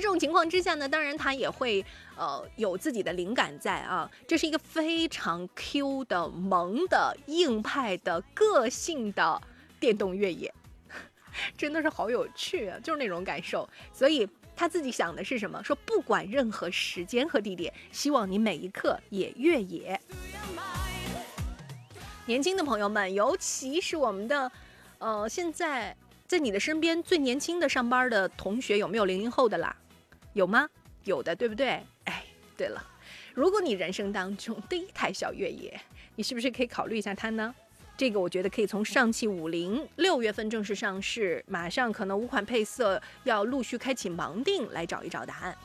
[0.00, 1.84] 这种情况之下呢，当然他也会
[2.16, 9.40] 呃有自己的灵感在啊，这是一个非常 Q 的萌的硬派的个性的
[9.80, 10.52] 电动越野，
[11.56, 14.28] 真的是好有趣啊，就是那种感受，所以。
[14.58, 15.62] 他自己想的是什么？
[15.62, 20.00] 说不管任何时间和地点，希望你每一刻也越野。
[22.24, 24.50] 年轻的朋友们，尤其是我们的，
[24.96, 25.94] 呃，现在
[26.26, 29.76] 在你的身边最年轻的上班的同学，有没有零零后的啦？
[30.36, 30.68] 有吗？
[31.04, 31.82] 有的，对不对？
[32.04, 32.22] 哎，
[32.58, 32.84] 对了，
[33.32, 35.80] 如果你人生当中第一台小越野，
[36.14, 37.54] 你是不是可以考虑一下它呢？
[37.96, 45.56] 这个我觉得可以从上汽五菱六月份正式上市，马上可能五款配色要陆续开启盲定来找一找答案。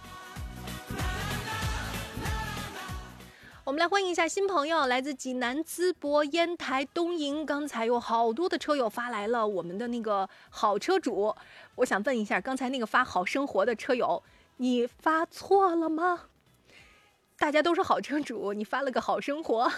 [3.66, 7.46] 我们来欢迎一下新朋友，来自济南淄博烟台东营。
[7.46, 11.36] 刚才有好多的车友发来了我们的那个好车主，
[11.76, 14.24] 我想问一下，刚才那个发好生活的车友，
[14.62, 16.28] 你发错了吗？
[17.36, 19.72] 大家都是好车主，你发了个好生活。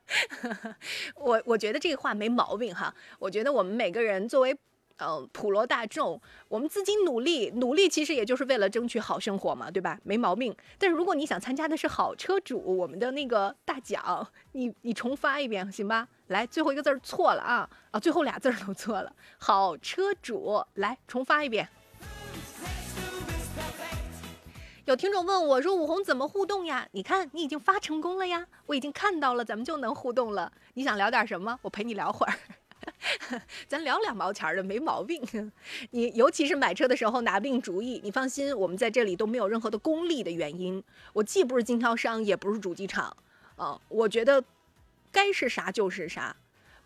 [1.16, 2.94] 我我觉得这个话没毛病哈。
[3.18, 4.54] 我觉得我们每个人作为
[4.98, 9.98] 呃普罗大众，我们自己努力努力，其实也就是为了争取好生活嘛，对吧？
[10.04, 10.54] 没毛病。
[10.78, 16.06] 但是如果你想参加的是好车主我们的那个大奖，你你重发一遍行吧？
[16.26, 19.10] 来，最后一个字错了啊啊，最后俩字都错了。
[19.38, 21.66] 好车主，来重发一遍。
[24.86, 26.88] 有听众问我说：“武红怎么互动呀？
[26.92, 30.50] 你看你已经发成功了呀，我已经看到了，咱们就能互动了。
[30.74, 31.58] 你想聊点什么？
[31.62, 35.52] 我陪你聊会儿， 咱聊两毛钱的没毛病。
[35.90, 40.80] 你尤其是买车的时候拿不定主意，你放心，我们在这里都没有任何的功利的原因。
[41.12, 43.16] 我既不是经销商，也不是主机厂，
[43.56, 44.44] 啊，我觉得
[45.10, 46.36] 该是啥就是啥，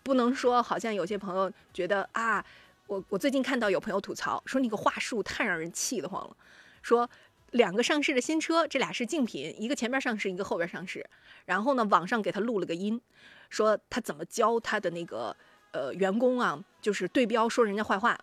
[0.02, 2.42] 不能说好像有些朋友觉得啊，
[2.86, 6.34] 我我最近看到有朋友吐槽说那个话术太让人气得慌了，
[6.80, 7.06] 说。”
[7.52, 11.04] 两个上市的新车，这俩是竞品，一个前边上市，一个后边上市。
[11.46, 13.00] 然后呢，网上给他录了个音，
[13.48, 15.34] 说他怎么教他的那个
[15.72, 18.18] 呃员工啊，就是对标说人家坏话，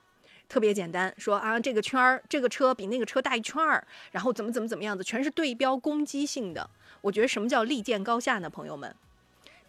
[0.48, 6.70] 特别简单，说啊这个圈儿这个车比那个车大一圈儿，然后怎么怎么怎么样子，全是对标攻击性的。
[7.02, 8.50] 我觉得什么叫利剑高下呢？
[8.50, 8.96] 朋友们，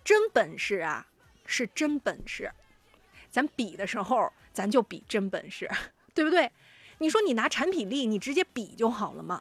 [0.04, 1.06] 真本事啊
[1.44, 2.52] 是真本事，
[3.30, 5.68] 咱比的时候咱就比真本事，
[6.14, 6.50] 对不对？
[6.98, 9.40] 你说你拿产品力，你直接比就好了嘛，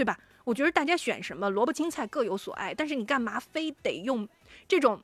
[0.00, 0.18] 对吧？
[0.44, 4.26] 我觉得大家选什么萝卜青菜各有所爱，但是你干嘛非得用
[4.66, 4.98] 这种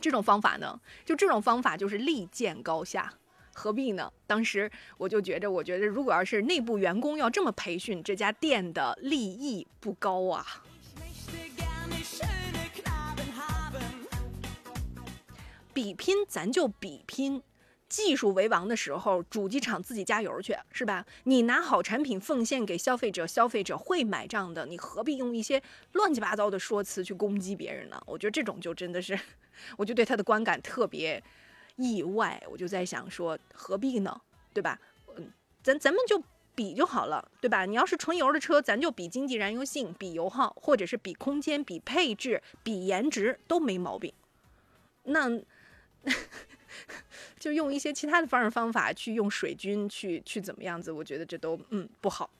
[0.00, 0.80] 这种方法呢？
[1.04, 3.12] 就这种方法就是利见高下，
[3.52, 4.10] 何必呢？
[4.26, 10.46] 当时我就觉着，我觉得如果要是内部员工要这么培训，这家店的利益不高啊。
[15.74, 17.42] 比拼，咱就比拼。
[17.92, 21.04] 技术为王的时候，主机厂自己加油去，是吧？
[21.24, 24.64] 你拿好产品奉献给消费者，消费者会买账的。
[24.64, 25.62] 你何必用一些
[25.92, 28.02] 乱七八糟的说辞去攻击别人呢？
[28.06, 29.18] 我觉得这种就真的是，
[29.76, 31.22] 我就对他的观感特别
[31.76, 32.42] 意外。
[32.50, 34.18] 我就在想说，何必呢？
[34.54, 34.80] 对吧？
[35.16, 35.30] 嗯，
[35.62, 36.22] 咱咱们就
[36.54, 37.66] 比就好了，对吧？
[37.66, 44.10] 你要是纯油的车，咱就比经济燃油性、比油耗，或者是比空间、比配置、比颜值都没毛病。
[45.02, 45.42] 那。
[47.42, 50.92] 就用一些其他的方式方法去用水军去去怎么样子？
[50.92, 52.30] 我觉得这都嗯不好。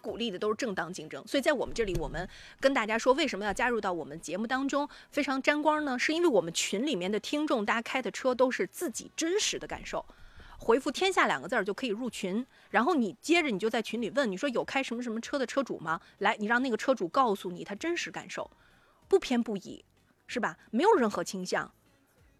[0.00, 2.26] 鼓励的都是正当竞争，所以在我们这里，我们
[2.58, 5.98] 跟大家说，为什么要加入到我们节目当中非常沾光呢？
[5.98, 10.02] 是因为我们群里面的听众，大家开的车都是自己真实的感受。
[10.56, 16.00] 回复“天下”两个字儿就可以入群，然后你接着你就在群里问，你说有开什么什么车的车主吗？
[16.20, 18.50] 来，你让那个车主告诉你他真实感受，
[19.06, 19.84] 不偏不倚。
[20.28, 20.56] 是吧？
[20.70, 21.70] 没有任何倾向，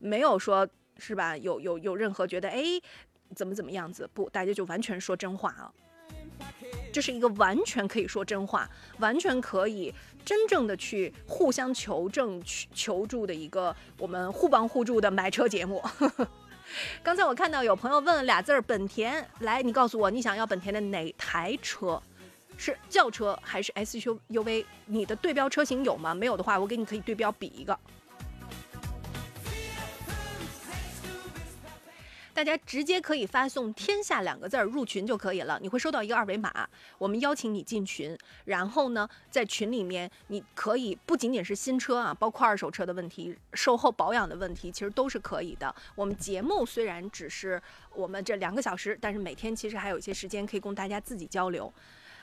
[0.03, 1.37] 没有说是吧？
[1.37, 2.65] 有有有任何觉得哎，
[3.37, 4.09] 怎么怎么样子？
[4.13, 5.73] 不，大家就完全说真话啊！
[6.93, 9.95] 这是一个完全可以说真话，完全可以
[10.25, 15.83] 真正的去互相求证、去求助的一个我们互帮互助的买车节目。
[17.03, 22.03] 刚才我看到有朋友问了俩字儿“本田”，来，你告诉我你想要本田的哪台车？
[22.57, 24.65] 是轿车还是 SUV？
[24.87, 26.15] 你的对标车型有吗？
[26.15, 27.79] 没有的话，我给你可以对标比一个。
[32.43, 36.69] 大家直接可以发送“天下”两个字儿入群就可以了，你会收到一个二维码，
[36.99, 38.19] 我们邀请你进群。
[38.47, 45.73] 然后呢，在群里面，你可以不仅仅是新车啊，包括二手车的问题、售后保养的问题，其实都是可以的。
[45.95, 47.63] 我们节目虽然只是
[47.95, 51.73] 我们这两个小时，但是每天其实还有一些时间可以供大家自己交流。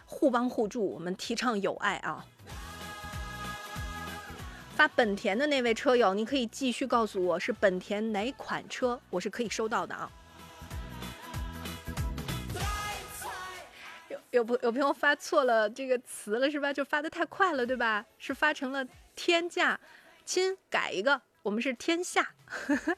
[0.06, 2.26] 互帮互助，我们提倡友爱啊！
[4.80, 10.10] 发本田的那位车友，你可以继续告诉我是本田哪款车，我是可以收到的啊。
[14.08, 16.72] 有有不有朋友发错了这个词了是吧？
[16.72, 18.06] 就发的太快了对吧？
[18.18, 19.78] 是发成了天价，
[20.24, 22.26] 亲改一个，我们是天下。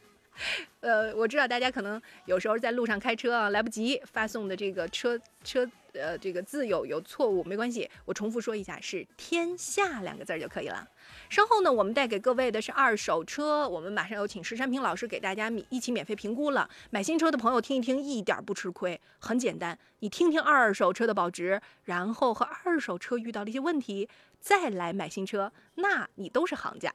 [0.82, 5.68] 呃，我知道大家可能有时候在路上开车啊，来不及发送的这个车车。
[5.94, 10.88] 呃，这个字有有错误没关系，我重复说一下，是“天下”两个字就可以了。
[11.30, 16.70] 稍后呢，我们带给各位的是二手车，我们马上有请石山平老师给大家免一起免费评估了。
[16.90, 24.08] 买新车的朋友听一听，一点不吃亏，很简单，你听听二手车的保值，然后和二手车遇到的一些问题，
[24.40, 26.94] 再来买新车，那你都是行家。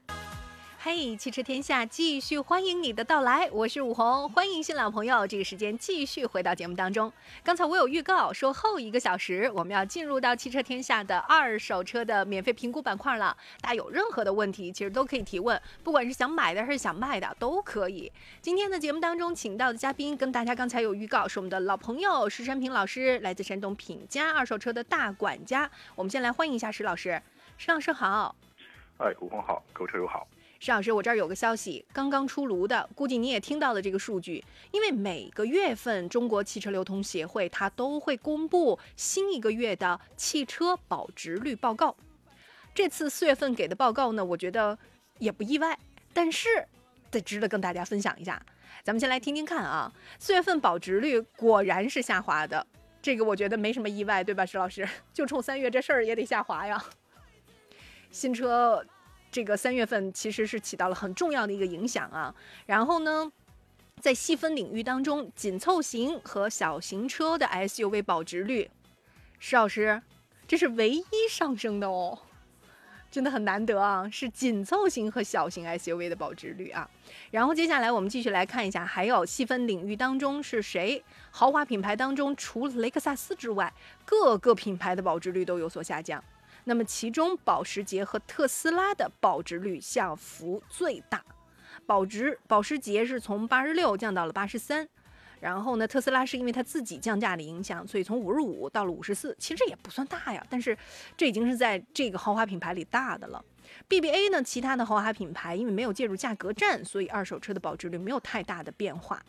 [0.87, 5.27] 嘿，汽车天下继续欢迎你的到来，我是武红，欢迎新老朋友。
[5.27, 7.13] 这个时间继续回到节目当中。
[7.43, 13.37] 刚才我有预告说后一个小时我们要进入到汽车天下的二手车的免费评估板块了。
[13.61, 18.13] 大家有任何的问题，其实都可以提问，不管是想买的还是想卖的都可以。
[18.41, 25.69] 今天的节目当中请到的嘉宾跟大家刚才有预告，是我们的老朋友石山平老师，来自山东品家二手车的大管家。
[25.97, 27.21] 我们先来欢迎一下石老师，
[27.59, 28.37] 石老师好。
[28.99, 30.29] 哎，武红好，购车友好。
[30.59, 34.43] 石老师，我这儿有个消息，刚刚出炉的，估计你也听到了这个数据。
[34.73, 41.95] 因为每个月份中国汽车流通协会它都会公布新一个月的汽车保值率报告。
[42.75, 44.77] 这次四月份给的报告呢，我觉得
[45.19, 45.79] 也不意外，
[46.13, 46.49] 但是
[47.11, 48.41] 得值得跟大家分享一下。
[48.83, 52.67] 咱们先来听听看啊，四月份保值率果然是下滑的，
[53.03, 54.89] 这个我觉得没什么意外，对吧，石老师？
[55.13, 56.83] 就冲三月这事儿也得下滑呀。
[58.11, 58.85] 新车。
[59.37, 62.35] 这个三月份其实是起到了很重要的一个影响啊。
[62.65, 63.31] 然后呢，
[64.01, 68.71] 在细分领域当中，紧凑型和小型车的 SUV 保值率，
[69.39, 70.01] 石老师，
[70.49, 72.19] 这是唯一上升的哦，
[73.11, 76.89] 真的很难得啊，是紧凑型和小型 SUV 的保值率啊。
[77.31, 81.05] 然后接下来我们继续来看一下，还有细分领域当中是谁？
[81.31, 83.71] 豪华品牌当中，除了雷克萨斯之外，
[84.07, 86.25] 各个品牌的保值率都有所下降。
[86.69, 91.25] 那么，其中保时捷和特斯拉的保值率降幅最大，
[91.87, 94.89] 保值保时捷是从八十六降到了八十三，
[95.39, 100.77] 然后呢，特斯拉是因为它自己降价的影响，所以从五十五到了五十四，其实也不算大呀，但是
[101.17, 103.45] 这已经是在这个豪华品牌里大的了。
[103.89, 109.23] BBA 呢，其他的豪华品牌因为没有介入价格战，所以二手车的保值率没有太大的变化。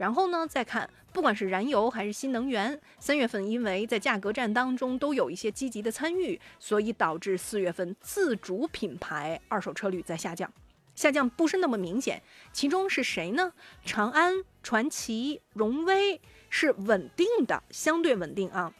[0.00, 10.50] 然后呢，再看，不管是燃油还是新能源，三月份因为在价格战当中都有一些积极的参与，所以导致四月份自主品牌二手车率在下降。
[10.94, 12.22] 下降不是那么明显。
[12.50, 13.52] 其中是谁呢？
[13.84, 18.72] 长安、传祺、荣威是稳定的，相对稳定啊。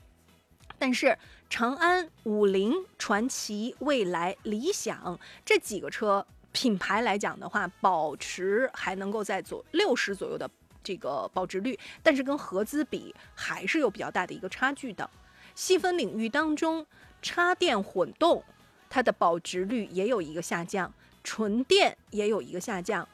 [0.79, 1.19] 但是
[1.51, 10.51] 长安、五菱、传祺、蔚来、理想这几个车品牌来讲的话，保持还能够在左六十左右的
[10.83, 15.09] 这个保值率，但是跟合资比还是有比较大的一个差距的。
[15.55, 16.87] 细分领域当中，
[17.21, 18.43] 插电混动
[18.89, 23.07] 它的保值率也有一个下降，纯电也有一个下降。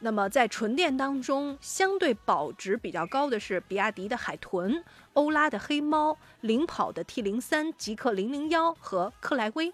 [0.00, 4.84] 那么在纯电当中，相对保值比较高的是比亚迪的海豚、
[5.14, 9.72] 欧拉的黑猫、领跑的 T 零三、极氪零零幺和克莱威。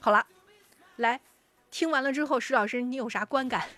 [0.00, 0.26] 好了，
[0.96, 1.20] 来
[1.70, 3.68] 听完了之后，石老师你有啥观感？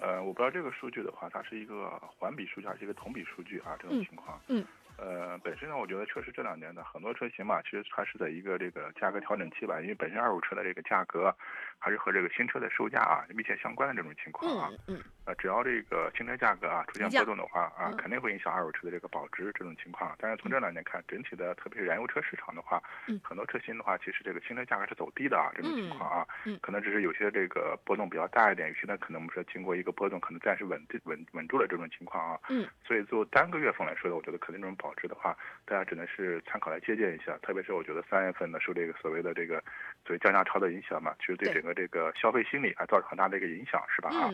[0.00, 3.76] 呃，我不知道这个数据的话，它是一个环比数据还是一个同比数据啊？
[3.80, 4.64] 这种情况，嗯。
[4.98, 11.32] 呃，本身呢，我觉得确实这两年的很多车型嘛，其实它是在一个这个价格调整期吧，因为本身二手车的这个价格
[11.78, 14.68] 还是和这个新车的售价啊密切相关的这种情况啊。
[14.88, 15.04] 嗯嗯。
[15.24, 20.16] 呃，只要这个新车价格啊出现波动的话啊，肯定会影响二手车的这个保值这种情况。
[20.18, 22.82] 但是从这两年看，整体的特别是燃油车市场的话，
[23.22, 26.26] 很多车型的话，其实这个新车价格是走低的啊，这种情况啊，
[26.60, 32.40] 可能只是有些这个波动比较大一点，有些呢可能我们说经过一个波动，可能暂时稳定稳稳住了这种情况啊。
[32.48, 32.66] 嗯。
[32.84, 35.36] 所以就单个月份来说的，我觉得可能这种保值的话。
[35.64, 39.62] 大家只能是参考来借鉴一下，特别是我觉得三月份呢受这个所谓的这个
[40.06, 44.08] 所谓降价潮的影响嘛，其实对整个这个消费心理还造成很大的一个影响，是吧？
[44.08, 44.32] 啊，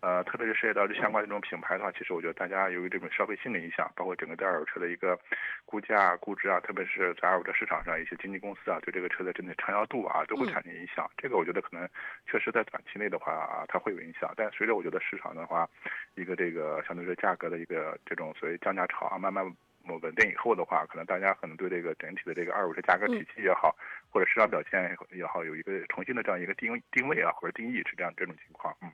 [0.00, 5.18] 呃，特别是涉及到这相关这种品牌的话，其实我觉得大家由于这种消费心理影响，包括整个对二手车的一个
[5.66, 11.08] 估价、估值啊，特别是在二手车市场上一些经纪公司啊，对这个车的整体畅销度啊，都会产生影响。
[11.18, 11.86] 这个我觉得可能
[12.26, 14.32] 确实在短期内的话，啊它会有影响。
[14.36, 15.68] 但随着我觉得市场的话，
[16.14, 19.44] 一个这个相对说价格的一个这种所谓降价潮啊，慢慢。
[19.86, 23.74] 稳定以后的话，可能大家可能对这个整体的这个二手车价格体系也好，
[24.10, 28.92] 或者市场表现也好，有一个重新的这样一个定定位啊，或者定义是这样这种情况，嗯。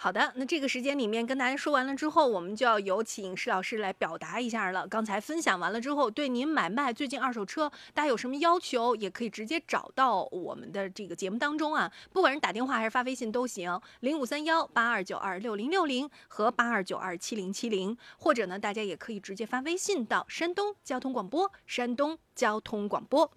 [0.00, 4.86] 好的，那这个时间里面跟大家说完了之后，我们就要有请施老师来表达一下了。
[4.86, 23.28] 刚才分享完了之后，对您买卖最近二手车，大家有什么要求，也可以直接找到我们的这个节目当中啊，不管是打电话还是发微信都行，零五三幺八二九二六零六零和八二九二七零七零，或者呢，大家也可以直接发微信到山东交通广播，山东交通广播。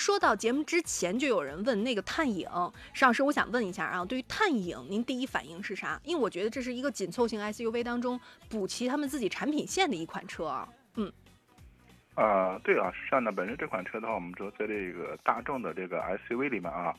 [0.00, 2.48] 说到节目之前，就有人问那个探影，
[2.94, 6.00] 石老师，我想问一下啊，对于探影，您第一反应是啥？
[6.04, 10.66] 因为我觉得这是一个紧凑型 SUV 当中补齐他们自己产品线的一款车啊。
[10.94, 11.12] 嗯，
[12.14, 16.94] 啊，对啊，是这样的，本身这款车的话，我们说在这个大众的这个 SUV 里面啊。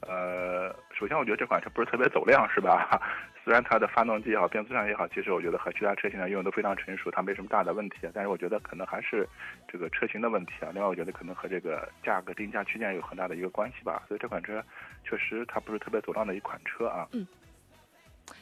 [0.00, 3.00] 呃，首先我觉得这款车不是特别走量，是吧？
[3.44, 7.96] 虽然它的发动机也好，变速箱也好，其实我觉得和其他车型呢用的都非常成熟，它没什么大的问题。
[8.12, 9.26] 但是我觉得可能还是
[9.66, 10.70] 这个车型的问题啊。
[10.72, 14.02] 另外，我觉得可能和这个价格定价区间有很大的一个关系吧。
[14.06, 14.62] 所以这款车
[15.02, 17.08] 确实它不是特别走量的一款车啊。
[17.12, 17.26] 嗯，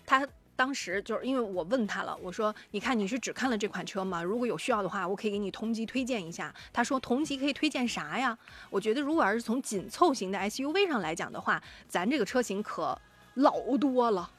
[0.04, 0.26] 它。
[0.56, 4.22] 当时就是因为我问他了，我说：“你看你是只看了这款车吗？
[4.22, 8.36] 如果有需要的话，我可以给你同级推荐一下。”他说：“同级可以推荐啥呀？”
[8.70, 12.98] 我觉得如果要是从紧凑型的 SUV 上来讲的话，咱这个车型可
[13.34, 14.30] 老多了。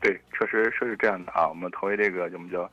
[0.00, 1.48] 对，确实是这样的啊。
[1.48, 2.70] 我们投一这个我们叫。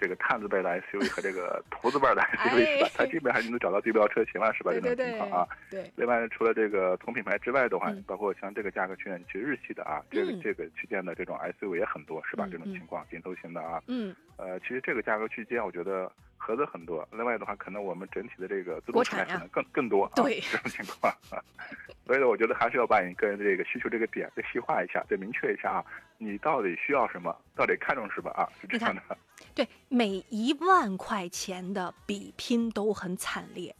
[0.00, 2.90] 这个探字辈的 SUV 和这个图字辈的 SUV 是吧？
[2.96, 4.72] 它基本上你能找到对标车型了是吧？
[4.72, 5.46] 这种情况啊。
[5.70, 5.92] 对。
[5.94, 12.48] 另外，除了这个同品牌之外的话，包括像这个价格区间，其实日系的啊，这个这个区间的这种 SUV 也很多是吧？
[12.50, 13.82] 这种情况，紧凑型的啊。
[13.88, 14.16] 嗯。
[14.38, 16.10] 呃，其实这个价格区间，我觉得
[16.40, 17.06] 盒子很多。
[17.12, 20.12] 另外的话，可能我们整体的这个自动产可能更更多啊。
[20.16, 20.40] 对。
[20.40, 21.38] 这种情况啊。
[22.06, 25.84] 所以呢我觉得还是要把你个人的这个需求这个点再细化一下，再明确一下啊，
[26.18, 28.48] 你到底需要什么，到底看重什么啊？
[28.60, 29.02] 是这样的。
[29.54, 33.74] 对，每一万块钱的比拼都很惨烈，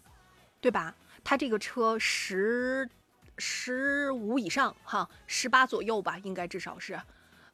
[0.61, 0.95] 对吧？
[1.25, 2.89] 他这个车十
[3.39, 7.01] 十五以上哈，十八左右吧，应该至少是。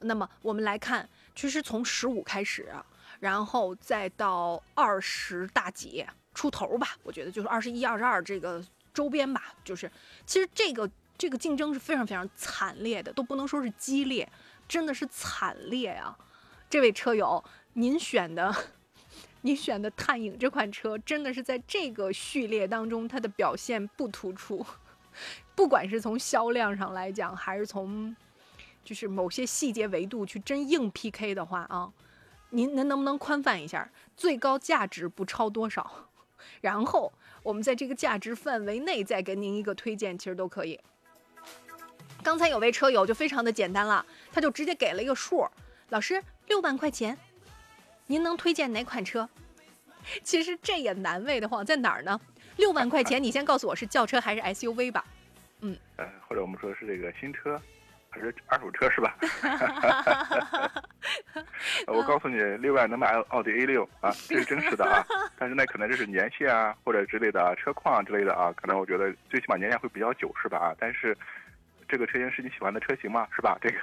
[0.01, 2.69] 那么我们来看，其实从十五开始，
[3.21, 6.05] 然后再到二十大几
[6.35, 9.91] 出头吧，我觉得就是二十一、二十二这个周边吧，就是
[10.25, 14.29] 其实这个这个竞争是非常非常惨烈的，都不能说是激烈，
[14.69, 16.17] 真的是惨烈啊！
[16.69, 17.43] 这位车友。
[17.79, 18.55] 您选的，
[19.43, 24.65] 您选的探影这款车，真的是在这个序列当中，它的表现不突出。
[25.55, 28.17] 不管是从销量上来讲，还是从
[28.83, 31.93] 就是某些细节维度去真硬 PK 的话啊，
[32.51, 33.89] 您您能不能宽泛一下？
[34.17, 36.09] 最高价值不超多少？
[36.61, 40.79] 然后我们在这个价值范围内再给您一个推荐，其实都可以。
[42.23, 45.47] 刚才有位车友就非常的简单了，他就直接给了一个数，
[45.91, 47.17] 老师六万块钱。
[48.07, 49.29] 您能推荐哪款车？
[50.23, 52.21] 其实这也难为的慌，在哪儿呢？
[52.57, 55.05] 六万块钱，你先告诉我是轿车还是 SUV 吧？
[55.97, 57.61] 呃，或者我们说是这个新车，
[58.21, 59.17] 是二手车是吧？
[61.87, 65.05] 呃我告诉你，六万能买奥奥迪 A 六啊，这是真实的啊。
[65.39, 70.59] 但是那，可能就是年限啊，或者之类的啊，车况之类的啊，可能我觉得最起码年限会比较久是吧？
[70.59, 71.17] 啊，但是
[71.89, 73.27] 这个车型是你喜欢的车型吗？
[73.35, 73.57] 是吧？
[73.61, 73.79] 这个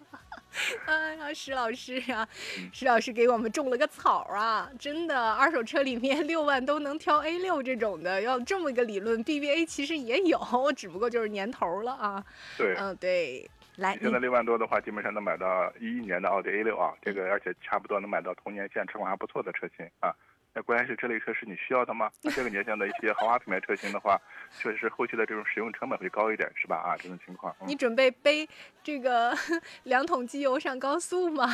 [0.86, 2.28] 哎呀，石老师啊，
[2.58, 4.70] 嗯石老师给我们种了个草啊！
[4.78, 10.38] 真的，二手车里面六万都能挑 A 六这种的，要这么一个理论，BBA 其实也有，
[10.76, 12.24] 只不过就是年头了啊。
[12.58, 12.74] 对。
[12.76, 20.14] 嗯，对，来，现在六万多的话，基本上能买到一一年的奥迪 A 六啊，这个而且差不多能买到同年限车况还不错的车型啊。
[20.52, 22.10] 那关键是这类车是你需要的吗？
[22.34, 24.20] 这个年限的一些豪华品牌车型的话，
[24.58, 26.76] 确实是后期的这种使用成本会高一点，是吧？
[26.76, 27.54] 啊，这种情况。
[27.64, 28.48] 你准备背
[28.82, 29.32] 这个
[29.84, 31.44] 两桶机油上高速吗？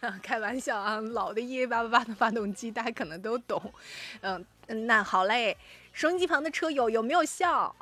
[0.00, 3.60] 啊， 开玩笑啊，老的 EA 八八八的发动机大家可能都懂。
[4.20, 4.46] 嗯，
[4.86, 5.56] 那好嘞，
[5.92, 7.74] 收音机旁的车友有没有笑？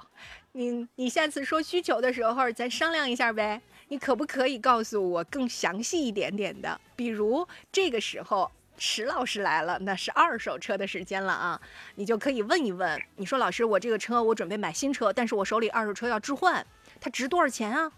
[0.52, 3.60] 你你下次说需求的时候，咱商量一下呗。
[3.88, 6.80] 你可不可以告诉我更详细一点点的？
[6.96, 8.50] 比如这个时候。
[8.82, 11.60] 石老师来了，那是二手车的时间了啊！
[11.96, 16.66] 你就可以问一问，你说老师，我这个车我准备买新车，但是我手里二手车要置换，
[16.98, 17.92] 它值多少钱啊？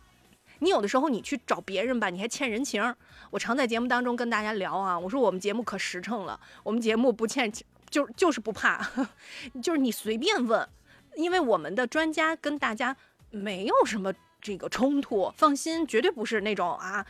[0.59, 2.97] 你有的时候你去找别人吧，你还欠人情。
[3.30, 7.51] 我常在节目当中跟大家聊啊，我说我们节目可实诚了，我们节目不欠，
[7.89, 8.85] 就就是不怕，
[9.62, 10.68] 就是你随便问，
[11.14, 12.97] 因为我们的专家跟大家
[13.30, 17.07] 没有什么这个冲突，放心，绝对不是那种啊。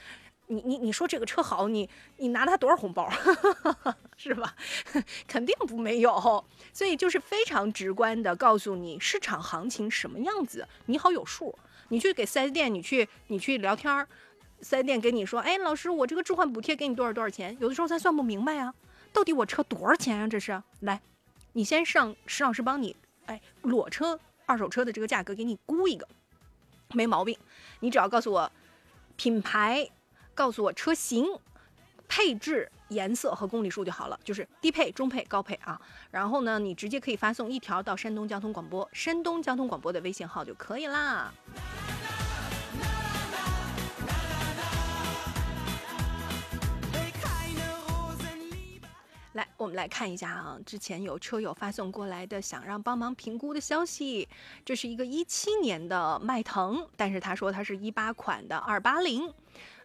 [0.52, 1.88] 你你你说这个车好，你
[2.18, 3.10] 你拿他多少红包，
[4.16, 4.54] 是吧？
[5.26, 11.58] 肯定不没有，所以就是非常直观的告诉你市场行情什么样子，你好有数。
[11.88, 14.08] 你去给四 S 店，你去你去聊天儿，
[14.62, 17.54] 四 S 店给你说，哎，老师，我这个置换补贴给你多少多少钱？
[17.60, 18.72] 有的时候咱算不明白呀、
[19.12, 21.00] 到底我车多少钱呀、这是来，
[21.52, 22.96] 你先上石老师帮你，
[23.26, 26.08] 哎，裸车二手车的这个价格给你估一个，
[26.94, 27.36] 没毛病。
[27.80, 28.50] 你只要告诉我
[29.16, 29.90] 品牌。
[30.34, 31.26] 告诉我车型、
[32.08, 35.80] 配置、颜色和公里数就好了，就是低配、中配、高配啊。
[36.10, 41.32] 然后呢，你直接可以发送一条到山东交通广播，山东交通广播的微信号就可以啦。
[49.32, 54.28] 来，我们来看一下啊，之前有车友发送过来的想让帮忙评估的消息，
[54.62, 59.32] 这是一个一七年的迈腾，但是他说它是一八款的二八零。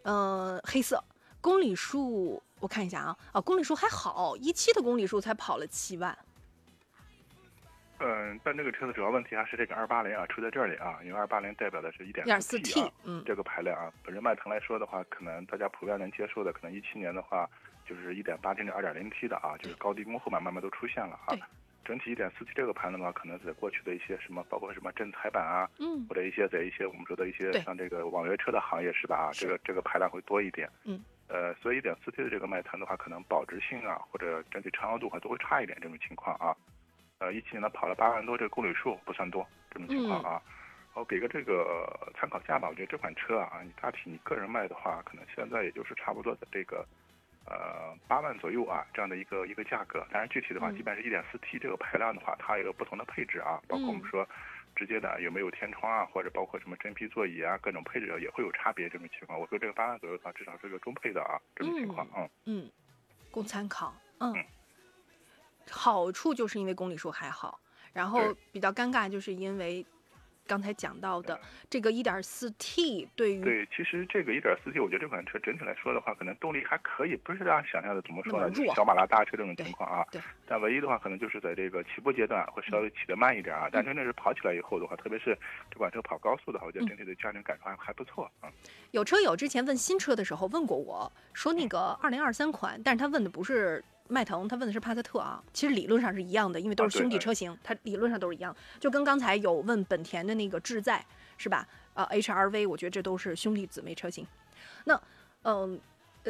[0.02, 1.02] 呃，黑色，
[1.40, 6.16] 公里数我看一下啊，啊，公里数还好，一七的公里数才跑了七万。
[8.00, 17.48] 嗯，但这个车的主要问题还是这个二八零啊，出在这里啊，因为二八零代表的是一点四 T 啊，嗯，这个排量啊，本身迈腾来说的话，可能大家普遍能接受的，可能一七年的话
[17.84, 21.34] 就是一点八 T 的二点零 T 的啊，就是高低功后面慢慢都出现了啊。
[21.88, 29.16] 整体一点四 T 这个盘的话，可能在过去的一些什么，包括什么正彩版啊，嗯，或者一些在一些我们说的一些像这个网约车的行业是吧？
[29.16, 30.68] 啊，这个这个排量会多一点。
[30.84, 36.54] 嗯，呃，所以一点四 T 的这个迈腾的话，可能保值性啊，或者整体畅销度还都会差一点这种情况啊。
[37.20, 40.42] 呃，一七年呢跑了八万多，这个公里数不算多这种情况啊。
[40.92, 41.88] 我给个这个
[42.20, 46.84] 参考价吧，我觉得这款车啊，你大体你个人卖的话，可能现在也就是差不多的这个。
[47.50, 50.06] 呃，八万左右啊，这样的一个一个价格。
[50.12, 54.28] 当然，具体的话，即便是一点四 T 这个排量的话，它有个不同的配置啊，包括我们说
[54.76, 59.40] 直接的有没有天窗啊，或者包括什么真皮座椅啊，各种配置也会有差别这种情况。
[59.40, 62.70] 我说这个八万左右的话，至少是个中配的啊，这种情况嗯嗯，
[63.30, 63.94] 供参考。
[64.20, 64.34] 嗯，
[65.70, 67.58] 好处就是因为公里数还好，
[67.92, 69.86] 然后比较尴尬就是因为。
[70.48, 71.38] 刚才讲到的
[71.68, 80.04] 这个 1.4T 对于对，其实这个 1.4T，我觉得这款车整体来说的话，可能动力还可以，不是大家想象的怎么说呢，小马拉大车这种情况啊。
[80.10, 80.20] 对。
[80.46, 83.68] 但唯一的话，可能就是在这个起步阶段会稍微起得慢一点啊。
[83.70, 85.36] 但真的是跑起来以后的话，特别是
[85.70, 88.50] 这款车跑高速的话，我觉得整体的驾乘感受还还不错啊。
[88.92, 93.84] 有车友之前问新车的时候问过我说，那个2023款，但是他问的不是。
[94.08, 98.54] 迈腾，他问的是帕萨特啊，其实理论上是一样的，因为都是兄弟车型，它理论上都是一样。
[98.80, 101.04] 就跟刚才有问本田的那个智在，
[101.36, 101.68] 是吧？
[101.94, 104.26] 呃，HRV，我觉得这都是兄弟姊妹车型。
[104.84, 105.00] 那，
[105.42, 105.78] 嗯，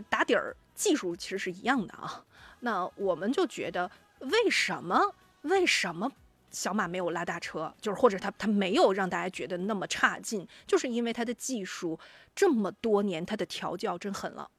[0.09, 2.25] 打底儿技术其实是一样的啊。
[2.61, 6.11] 那我们就觉得，为什么为什么
[6.51, 7.73] 小马没有拉大车？
[7.81, 11.99] 就是或者他他没有让大家觉得那么差劲，就是因为它的技术
[12.35, 14.51] 这么多年它的调教真狠了。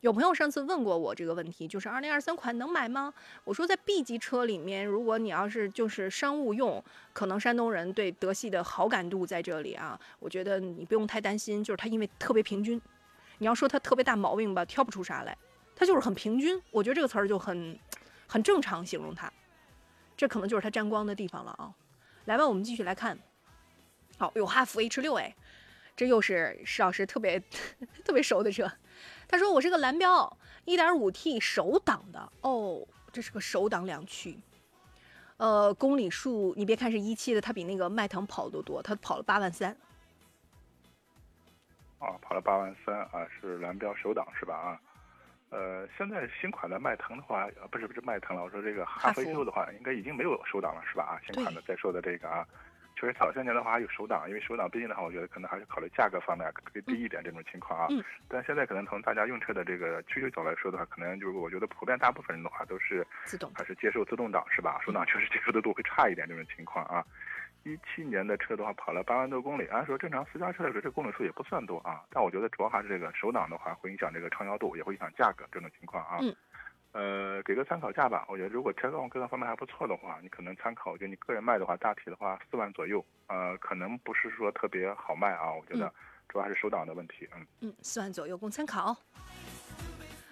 [0.00, 3.12] 有朋友上次问过我这个问题，就是二零二三款能买吗？
[3.42, 6.82] 我说在 B 级车里面，如果你要是就是商务用，
[7.12, 12.80] 可能山东人对德系的好感度在这里啊，我觉得你不用太担心，就是它因为特别平均。
[13.38, 15.36] 你要说它特别大毛病吧，挑不出啥来，
[15.74, 16.60] 它就是很平均。
[16.70, 17.76] 我觉得这个词儿就很
[18.28, 19.32] 很正常形容它。
[20.16, 21.74] 这可能就是它沾光的地方了啊。
[22.26, 23.18] 来吧，我们继续来看。
[24.16, 25.34] 好，有哈弗 H 六哎，
[25.98, 27.42] 这又是石老师特别
[28.04, 28.70] 特别熟的车。
[29.26, 34.38] 他说我是个蓝标 1.5T 手挡的哦，这是个手挡两驱。
[35.38, 39.76] 呃，公里数你别看是一七的，它比那个迈腾跑的多，它跑了八万三。
[41.98, 44.54] 啊，跑了八万三啊，是蓝标手挡是吧？
[44.54, 44.80] 啊，
[45.50, 51.02] 呃，现在新款的迈腾的话，呃，不是不是迈腾了，我说这个哈弗 H 六的话，应该已经没有手挡了是吧？
[51.02, 52.46] 啊，新款的在说的这个啊。
[52.98, 57.86] 确实早些年的话还有手挡，因为手挡毕竟的话，我觉得可能还是考虑价格方面更低一点这种情况啊。
[57.90, 58.02] 嗯。
[58.26, 64.80] 但现在可能从大家用车的这个需求角度来说的话，可能就是我觉得普遍大部分人的话都是自动，还是接受自动挡是吧？
[64.84, 67.04] 手挡确实接受的度会差一点这种情况啊。
[67.62, 72.02] 一七年的车的话跑了八万多公里，按说正常私家车来说这公里数也不算多啊。
[72.10, 76.18] 但我觉得主要还是这个手挡的话会影响这个畅销度，也会影响价格这种情况啊。
[76.20, 76.34] 嗯。
[76.98, 78.26] 呃，给个参考价吧。
[78.28, 80.96] 我觉得如果车况各个方面还不错的话，你可能参考。
[80.96, 83.04] 就你个人卖的话，大体的话四万左右。
[83.28, 85.52] 呃，可能不是说特别好卖啊。
[85.54, 85.88] 我觉得
[86.28, 87.28] 主要还是手挡的问题。
[87.36, 88.96] 嗯嗯，四万左右供参考。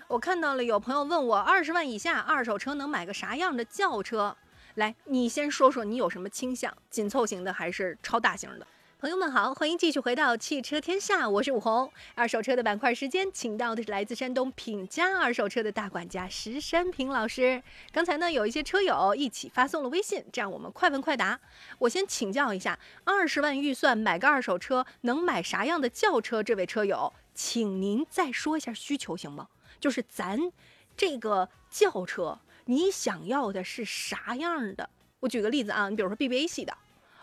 [0.08, 4.36] 我看到了有朋友问我，二十万以下二手车能买个啥样的轿车？
[4.74, 8.66] 来，你先说说你有什么倾向，紧凑型的还是超大型的？
[9.07, 11.88] 朋友们好，欢迎继续回到汽车天下，我是武红。
[12.16, 17.62] 二手车的板块时间，请到的是来自山东品佳二手车的大管家石山平老师。
[17.92, 21.38] 刚才呢，有一些车友一起发送了微信，这样我们快问快答。
[21.78, 26.42] 我先请教一下，二十万预算买个二手车，能买啥样的轿车？
[26.42, 29.46] 这位车友，请您再说一下需求行吗？
[29.78, 30.50] 就是咱
[30.96, 34.90] 这个轿车，你想要的是啥样的？
[35.20, 36.76] 我举个例子啊，你比如说 BBA 系的。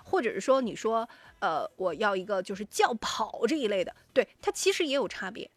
[0.06, 1.08] 或者是说，你说，
[1.44, 5.52] 呃，我要一个就是轿跑这一类的，对它其实也有差别，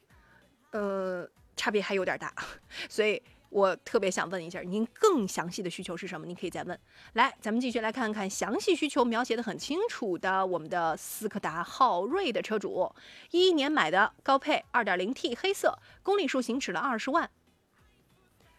[0.73, 1.25] 呃，
[1.55, 2.35] 差别还有点大，
[2.91, 6.27] 所以我特别想问一下，您更详细的需求是什么？
[6.27, 6.77] 您可以再问。
[7.13, 12.93] 来，咱们继续来看看详细需求描写的很清楚的我们的斯柯达昊锐的车主，
[13.31, 17.31] 一一年买的高配 2.0T 黑色，公里数行驶了二十万，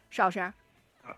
[0.09, 0.53] 邵老师。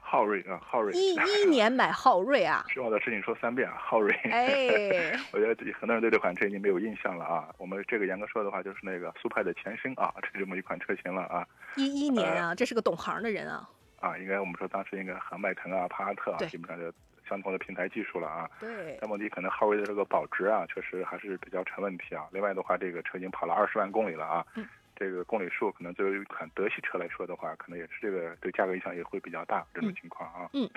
[0.02, 4.14] 昊锐啊，昊锐，一一年买昊锐啊， 重要的事情说三遍啊，昊锐。
[4.32, 7.50] 哎， 我觉得很多人对这款车已经没有印象了啊。
[7.58, 11.48] 我们这个严格说的话，就是那个速派的前身啊， 这这么一款车型了啊。
[11.76, 13.70] 一一年啊，这是个懂行的人啊。
[14.00, 16.92] 啊，应该我们说当时应该和迈腾啊、帕萨特啊，基本上就
[17.28, 18.50] 相同的平台技术了啊。
[18.60, 18.98] 对。
[19.02, 22.28] 但问题可能昊锐的这个保值啊，确实还是比较成问题啊。
[22.32, 24.46] 另外的话，这个车已经跑了二十万公里了啊。
[24.56, 24.66] 嗯。
[25.00, 30.50] 这个公里数可能作为一款德系车来说的话，可能也是这个对价格影响也会比较大这种情况啊。
[30.52, 30.70] 嗯，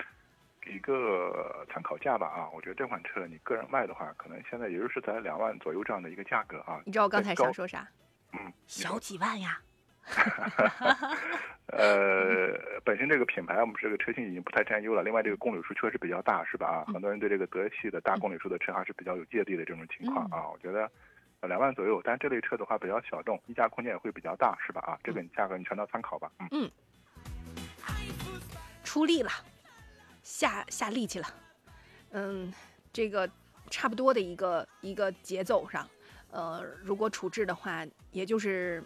[0.65, 6.81] 一个参考价吧啊，我觉得这款车你个人卖的话，可能现在也就是在两万左右这样的一个价格啊。
[6.85, 7.85] 你知道我刚才想说啥？
[8.31, 9.59] 嗯，小几万呀。
[11.67, 16.67] 呃， 本身这个品牌我们这个车型已经不太占优了，另外这个公里数确实比较大，是吧？
[16.67, 20.47] 啊，很多人对这个德系的大公里数的车还是比较有芥蒂的这种情况啊。
[20.49, 20.89] 我觉得。
[21.47, 24.81] 两万左右，但这类车的话比较小众，溢价空间也会比较大，是吧？
[24.81, 26.31] 啊，这个价格你全当参考吧。
[26.39, 26.71] 嗯嗯，
[28.83, 29.29] 出力了，
[30.23, 31.27] 下下力气了，
[32.11, 32.53] 嗯，
[32.91, 33.29] 这个
[33.69, 35.87] 差不多的一个一个节奏上，
[36.31, 38.83] 呃，如果处置的话，也就是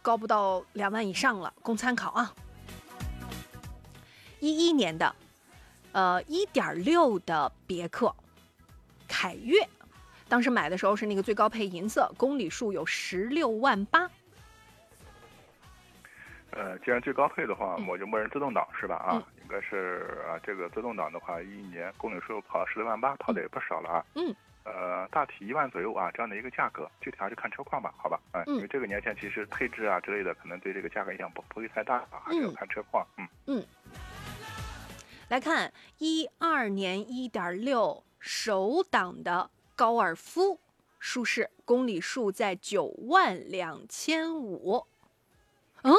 [0.00, 2.34] 高不到两万以上了，供参考啊。
[4.40, 5.14] 一一年的，
[5.92, 8.12] 呃，一点六的别克
[9.06, 9.68] 凯越。
[10.32, 14.10] 当时买的时候是那个最高配银色，公里数有十六万八。
[16.52, 18.96] 呃，既然最高配的话，我就默认自动挡是吧？
[18.96, 24.06] 啊，应该是啊，这个自动挡的话，一年公里数跑十六万八，跑的也不少了啊。
[24.14, 24.34] 嗯。
[24.64, 28.18] 呃，大体一万左右啊，这样的一个价格，具体还是看车况吧，好吧？
[28.32, 28.56] 嗯。
[28.56, 33.06] 因为这个年限其实配置啊之类的，可能对这个价格影响不不会太大啊，还是要看车况。
[33.18, 33.28] 嗯。
[33.48, 33.66] 嗯。
[35.28, 39.50] 来看一二年一点六手挡的。
[39.74, 40.60] 高尔夫
[40.98, 44.86] 舒适，公里数在九万两千五。
[45.82, 45.92] 嗯，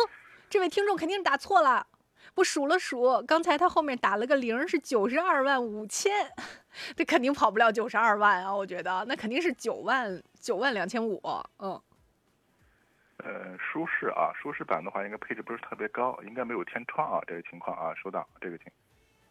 [0.50, 1.88] 这位听众肯定打错了。
[2.36, 6.32] 我数了数，刚才他后面打了个零，是九十二万五千。
[6.96, 8.56] 这肯定跑不了九十二万啊！
[8.56, 11.22] 我觉得那肯定是九万九万两千五。
[11.60, 11.80] 嗯。
[13.18, 18.68] 呃，舒适啊，舒适版的话，应该配置不是特别高，应该没有天窗啊，这个情况啊，收到这个情。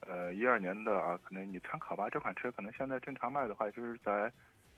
[0.07, 2.09] 呃，一二年的啊，可能你参考吧。
[2.11, 4.33] 这款车可能现在正常卖的话，就是在，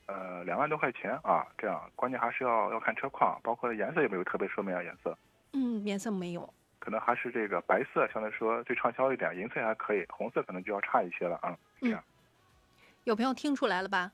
[0.07, 1.47] 呃，两万多块钱啊。
[1.57, 5.17] 这样，关键还是要要看车况，包括颜色有没有特别说明啊，颜色。
[5.53, 6.53] 嗯，颜色没有。
[6.79, 11.57] 可能还是这个白色相对来说最畅销一点，银色还可以，红色可能就要差一些了啊。
[11.81, 12.05] 这样。
[13.05, 14.13] 有朋友听出来了吧？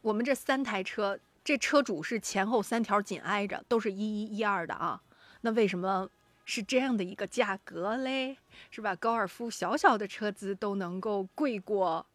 [0.00, 5.02] 我们这三台车，这车主是前后三条紧挨着，都是一一一二的啊。
[5.42, 6.08] 那为什么？
[6.50, 8.38] 是这样的一个价格嘞，
[8.70, 8.96] 是吧？
[8.96, 12.06] 高尔夫小小的车子都能够贵过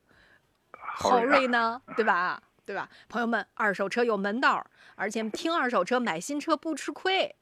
[0.71, 2.41] 豪瑞呢， 对吧？
[2.65, 2.89] 对吧？
[3.07, 4.65] 朋友们，二手车有门道，
[4.95, 7.36] 而且听二手车买新车不吃亏。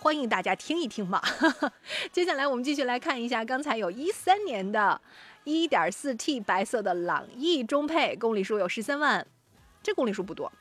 [0.00, 1.22] 欢迎大家听一听嘛。
[2.12, 5.00] 接下来我们继续来看一下，刚才有一三年的
[5.44, 9.26] 1.4T 白色的朗逸中配，公里数有十三万，
[9.82, 10.52] 这公里数不多。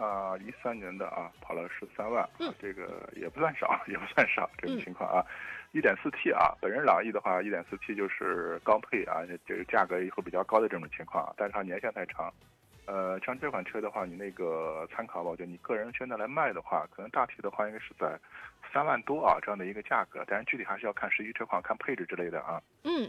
[0.00, 5.24] 啊，一三年的啊，跑了十三万，嗯，这个也不算少，也不算少这种情况啊。
[5.72, 12.32] 一点四 T 啊，本人朗逸的话，一点四 T 就是高配啊，这个价格也会比较高的这种情况，但是它年限太长。
[12.86, 18.18] 呃，像这款车的话，你那个参考吧，我觉得你个人现在来卖的话，可能大体的话应该是在
[18.72, 22.60] 三万多啊这样的一个价格，但是具体还是要看实际车况、看配置之类的啊。
[22.82, 23.08] 嗯，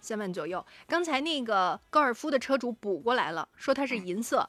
[0.00, 0.64] 三万左右。
[0.86, 4.48] 刚才那个高尔夫的车主补过来了，说它是银色，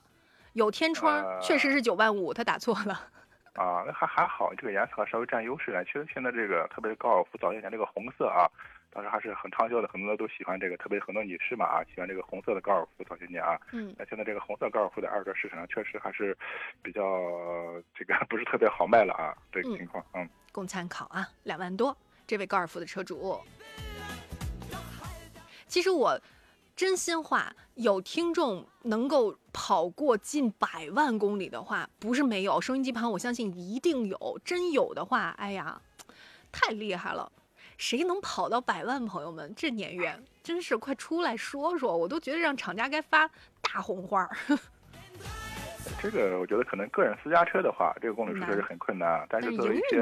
[0.53, 3.09] 有天窗，确实是九万五，他打错了。
[3.55, 5.83] 啊，那还还好，这个颜色稍微占优势点。
[5.85, 8.49] 其实现在这个，特别是高尔夫早些年这个红色啊。
[8.91, 13.59] 当时还是很畅销的，很多人都喜欢这个，特别很多女士嘛啊，喜欢这个红色的高尔夫早些年啊。
[13.71, 13.93] 嗯。
[13.97, 16.35] 那现在这个红色高尔夫在二手车市场上确实还是
[16.81, 17.01] 比较
[17.93, 20.27] 这个不是特别好卖了啊，这个情况嗯。
[20.51, 21.95] 供参考啊，两万多，
[22.25, 23.39] 这位高尔夫的车主。
[25.67, 26.19] 其实我
[26.79, 34.39] 真心话，有听众能够跑过近百万公里的话，不是没有，收音机旁我相信一定有。
[34.45, 35.81] 真有的话，哎呀，
[36.53, 37.29] 太厉害了。
[37.77, 39.05] 谁能跑到百万？
[39.05, 41.97] 朋友们，这年月真是快出来说说！
[41.97, 43.29] 我都觉得让厂家该发
[43.61, 44.25] 大红花。
[46.01, 49.27] 这个我觉得可能个人私家车的话，这个公里数确实很困难。
[49.29, 49.97] 但是作为一些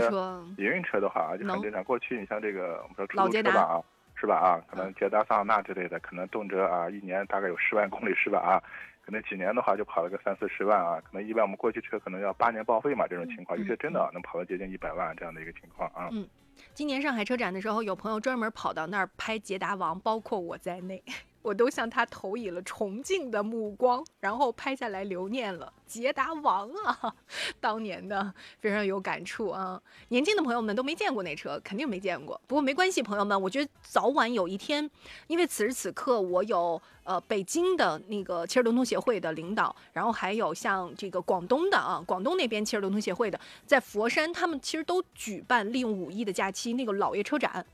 [0.64, 1.84] 营运车的话，就很正常。
[1.84, 3.82] 过去你像这个我们说出租车吧啊，
[4.20, 4.60] 是吧啊？
[4.68, 8.64] 可能捷达、桑塔纳之类的，可能动辄啊一年大概有十万公里是吧啊？
[9.06, 11.00] 可能几年的话就跑了个三四十万啊。
[11.02, 16.10] 可能一般我们过去车可能要八年报废嘛，这种情况有些真的能跑到接近一百万这样的一个情况啊。
[16.12, 16.28] 嗯。
[16.74, 21.02] 今年上海车展的时候，有朋友专门跑到那儿拍捷达王，包括我在内。
[21.42, 25.72] 我都向他投以了崇敬的目光，然后拍下来留念了。
[25.86, 27.16] 捷达王啊，
[27.62, 29.82] 当年的非常有感触啊。
[30.10, 32.40] 年轻的朋友们都没见过那车，肯定没见过。
[32.46, 34.90] 不过没关系，朋友们，我觉得早晚有一天，
[35.28, 47.66] 因为此时此刻我有呃北京的那个汽车流通协会的领导，然后还有像这个广东的啊，广东那边汽车流通协会的，在佛山，他们其实都举办利用五一的假期那个老爷车展，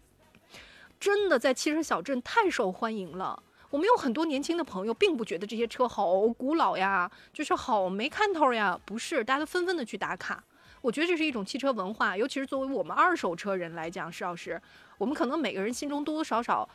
[0.99, 3.41] 真的在汽车小镇太受欢迎了。
[3.73, 8.79] 我们有很多年轻的朋友，并不觉得这些车好古老呀，就是好没看头呀。
[8.85, 10.43] 不是，大家都纷纷的去打卡。
[10.79, 14.61] 我觉得这是一种汽车文化，尤其是作为我们二手车人来讲，石老师，
[14.99, 16.69] 我们可能每个人心中多多少少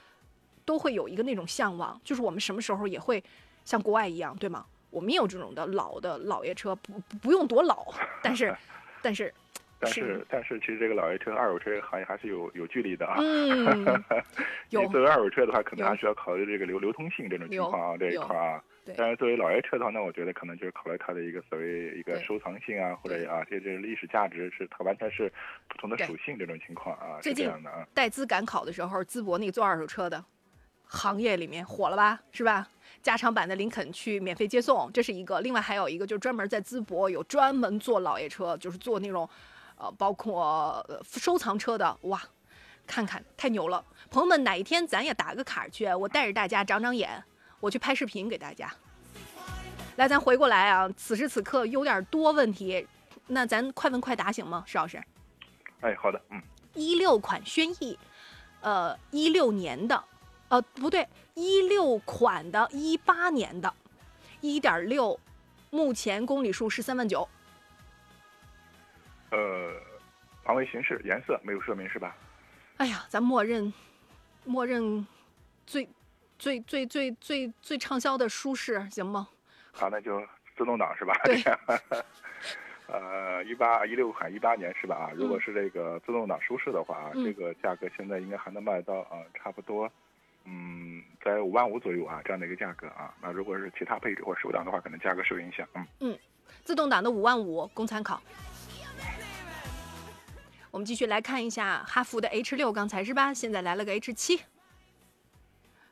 [0.65, 3.23] 都会有一个那种向往，就是我们什么时候也会
[3.65, 4.67] 像国外一样，对吗？
[4.91, 7.87] 我们也有这种的老的老爷车，不不用多老，
[8.25, 8.53] 但是，
[9.01, 9.33] 但是。
[9.81, 13.15] 但是，但是，其实这个老爷车、二手车行业还是有有距离的啊。
[13.21, 13.85] 嗯，
[14.71, 18.61] 你作为二手车的话，可能还需要考虑这个流流通性这种情况啊这一块啊。
[18.97, 25.33] 但是作为老爷车的话，那我觉得可能就是考虑它的一个所谓一个收藏性啊，或者啊，这这历史价值是它完全是
[25.69, 27.21] 不同的属性这种情况啊。
[27.23, 27.87] 是这样的啊。
[27.95, 30.25] 带资赶考的时候，淄博那个做二手车的
[30.87, 32.19] 行业里面火了吧？
[32.33, 32.67] 是吧？
[33.01, 35.39] 加长版的林肯去免费接送，这是一个。
[35.41, 39.29] 另外还有一个就是专门在淄博有专门做老爷车，就是做那种。
[39.79, 42.21] 呃，包括收藏车的哇，
[42.87, 43.85] 看看太牛了！
[44.11, 47.23] 朋友们，哪一天咱也打个卡去，我带着大家长长眼，
[47.61, 48.69] 我去拍视频给大家。
[49.97, 52.87] 来，咱回过来啊，此时此刻有点多问题，
[53.29, 55.03] 那咱快问快答行吗，石老师？
[55.81, 56.43] 哎，好的，嗯。
[56.75, 57.99] 一六款轩逸，
[58.61, 60.05] 呃，一六年的，
[60.49, 63.73] 呃，不对，一六款的，一八年的，
[64.41, 65.19] 一点六，
[65.71, 67.29] 目前公里数十三万九。
[69.31, 69.73] 呃，
[70.43, 72.17] 防伪形式颜色没有说明是吧？
[72.79, 73.73] 哎呀，咱默认，
[74.45, 75.07] 默认
[75.67, 75.89] 最
[76.39, 79.29] 最最最最最畅销的舒适行吗？
[79.73, 80.21] 好，那就
[80.57, 81.15] 自动挡是吧？
[81.25, 81.43] 对。
[82.91, 84.97] 呃，一八一六款一八年是吧？
[84.97, 89.91] 啊，如果是这个自动挡舒适的话啊，这个价格现在应该还能卖到啊，差不多，
[90.45, 93.15] 嗯，在五万五左右啊，这样的一个价格啊。
[93.21, 95.69] 那如果是其他配置或手挡的话，可能价格受影响。
[95.75, 96.19] 嗯嗯，
[96.65, 98.23] 自动挡的五万五供参考。
[100.71, 103.33] 我们继续来看一下哈弗的 H 六，刚才是吧？
[103.33, 104.41] 现在来了个 H 七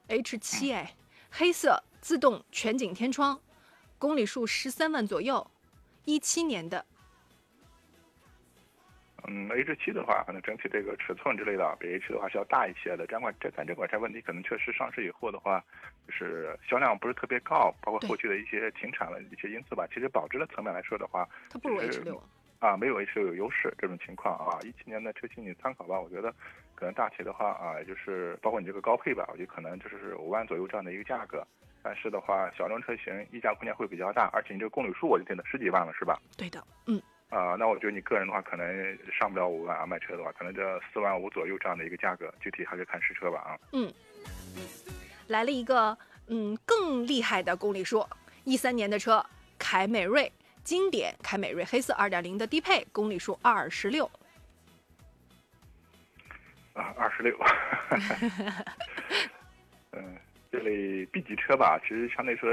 [0.09, 0.95] ，H 七哎，
[1.31, 3.41] 黑色自动全景天窗，
[3.99, 5.51] 公里数十三万左右，
[6.05, 6.85] 一七年的。
[9.29, 13.07] 嗯，H 七的话，可能整体这个尺寸之类的比 H 的话是要大一些的。
[13.07, 15.65] 这款这咱这款车问题可能确实上市以后的话，
[16.07, 19.85] 就是销量不是特别高，包括后续的一些停产的一些因素吧。
[19.89, 22.23] 其实保值的层面来说的话，它不如 H 六。
[22.59, 26.33] 啊，没有 H 六有优势这种情况啊，一七年的车型你参考吧，我觉得
[26.75, 31.47] 可能大体的话啊，就是包括你这个高配吧，我觉得可能就是五万左右这样的一个价格。
[31.83, 36.21] 但是的话，小众车型溢价空间会比较大，而且你这个公里数我就定的十几万了，是吧？
[36.37, 37.01] 对的，嗯。
[37.29, 43.59] 啊，那我觉得你个人的话，可能上不了五万啊，卖车的话，可能这四万五左右这样的一个价格，具体还是看实车吧啊。
[43.73, 43.93] 嗯。
[45.29, 45.97] 来了一个
[46.29, 48.05] 嗯更厉害的公里数，
[48.45, 49.25] 一三年的车，
[49.59, 50.33] 凯美瑞
[50.67, 54.05] 经典凯美瑞黑色二点零的低配，公里数二十六。
[56.75, 57.39] 啊，二十六。
[59.95, 60.17] 嗯。
[60.49, 62.49] 这类 B 级车吧，其实相对说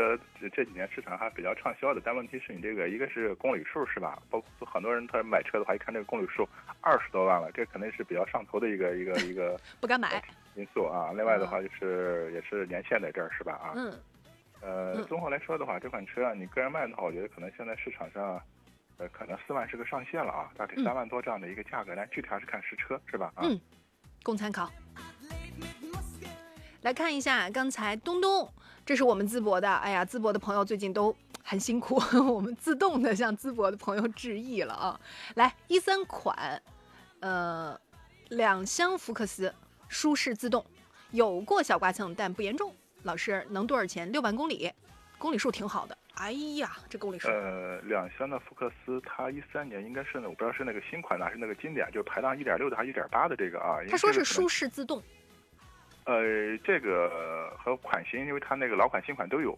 [0.53, 4.22] 这几年市场还比较畅销的，但问题是你这个一个是公里数是吧？
[4.30, 6.47] 包括很多人他买车的话，一看这个公里数
[6.82, 10.22] 二十多万了，这肯定是比较上头的一个一个一个 不敢买
[10.55, 11.14] 因素啊。
[11.16, 13.53] 另外的话就是也是年限在这儿是吧？
[13.53, 13.93] 啊，嗯，
[14.64, 18.41] 呃，综合来说的话，这款车啊你个人卖的话，我觉得可能现在市场上，
[18.97, 23.32] 呃，可能四万是个上限了啊，大概三万多这样的一个价格，但具体还是看实车是吧？
[23.36, 23.59] 啊，嗯，
[24.24, 24.72] 供参考。
[26.82, 28.49] 来看一下，刚才东东，
[28.86, 29.70] 这是我们淄博的。
[29.70, 31.95] 哎呀，淄博的朋友最近都很辛苦，
[32.34, 34.99] 我们自动的向淄博的朋友致意了啊！
[35.36, 36.61] 来，一三款，
[37.20, 37.78] 呃，
[38.30, 39.53] 两厢福克斯，
[39.88, 40.66] 舒适自动，
[41.11, 42.74] 有过小刮蹭，但不严重。
[43.04, 44.12] 老师能多少钱？
[44.12, 44.72] 六万公里，
[45.18, 45.97] 公里数挺好的。
[46.16, 47.28] 哎呀，这公里数。
[47.28, 53.80] 呃，两厢的福克斯，它一三年应该是呢，我不知道是那个新款的还是那个经典，就是排量一点六的还是一点八的这个啊？
[53.89, 55.01] 他说是舒适自动。
[56.06, 59.58] 呃，这个和款型，因为它那个老款新款都有，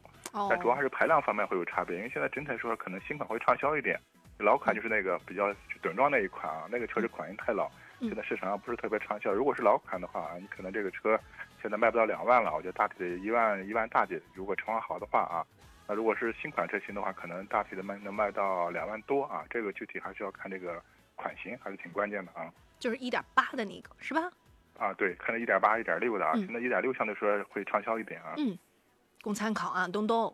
[0.49, 1.97] 但主要还是排量方面会有差别。
[1.97, 3.99] 因为现在整体来说，可能新款会畅销一点，
[4.37, 7.69] 老款就是那个比较短装那一款啊，那个车是款型太老，
[7.99, 9.33] 现在市场上不是特别畅销。
[9.33, 11.19] 如果是老款的话，你可能这个车
[11.65, 14.21] 现在卖不到两万了，我觉得大体的一万一万大几。
[14.35, 15.41] 如果情况好的话啊，
[15.87, 19.43] 那如果是新款车型的话，可能大体的卖能卖到两万多啊。
[19.49, 20.79] 这个具体还是要看这个
[21.15, 22.53] 款型，还是挺关键的啊。
[22.77, 24.31] 就是一点八的那个是吧？
[24.77, 28.35] 啊，对，看着一点八、一点六的啊，现在一点六相对说会畅销一点啊。
[28.37, 28.55] 嗯，
[29.23, 30.31] 供参考啊，东东。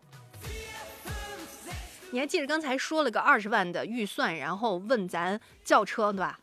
[2.10, 6.38] 你还记得刚才说了个二十万的预算，然后问咱轿车对吧？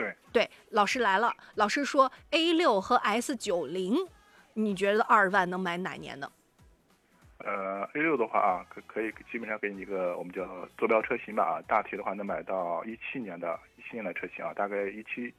[0.00, 0.14] 对。
[0.32, 3.94] 对，老师来了，老师说 A 六和 S 九零，
[4.54, 6.30] 你觉得二十万能买哪年的？
[7.38, 15.32] 呃，A 六的话啊，可可以基本上给你一个我们叫坐标车型吧啊，大体的话能买到一七年的一七年的车型啊，大概一七。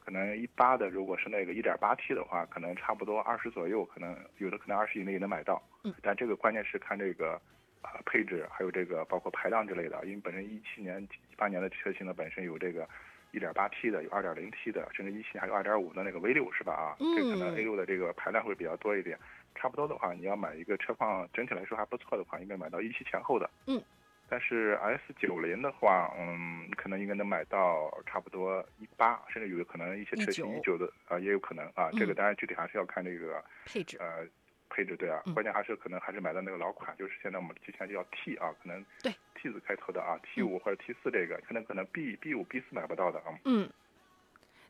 [0.00, 5.62] 可能一八的，如果是那个一点八 T 的话，可能差不多二十左右，可能有的可能二十以内也能买到。
[5.84, 7.38] 嗯，但这个关键是看这个
[7.82, 10.02] 啊配置，还有这个包括排量之类的。
[10.06, 12.88] 因为本身一七年、一八年的车型呢，本身有这个
[13.32, 16.72] 一点八 T 的，有二点零 T 的，甚至一七年还有二点五的那个 V 六是吧？
[16.72, 19.18] 啊，这可能 A 六的这个排量会比较多一点。
[19.54, 23.50] 差不多的话，你要买一个车况整体来说还不错的话，应该买到一七前后的。
[23.66, 23.82] 嗯。
[24.30, 31.90] 但是 S 九零的话，嗯，可能应该能买到差不多一八，甚至有可能一些车型一九的啊，也有可能啊。
[31.92, 34.26] 这个当然具体还是要看这个配置，呃，
[34.68, 39.10] 配置对啊，关键还是可能还是买到那个老款，就是现在我们之前就叫 T 啊，可能对
[39.40, 43.38] T 字开头的啊，T 五或者 T 四这个，可能可能 B B 五 B 四买不到的啊。
[43.44, 43.68] 嗯，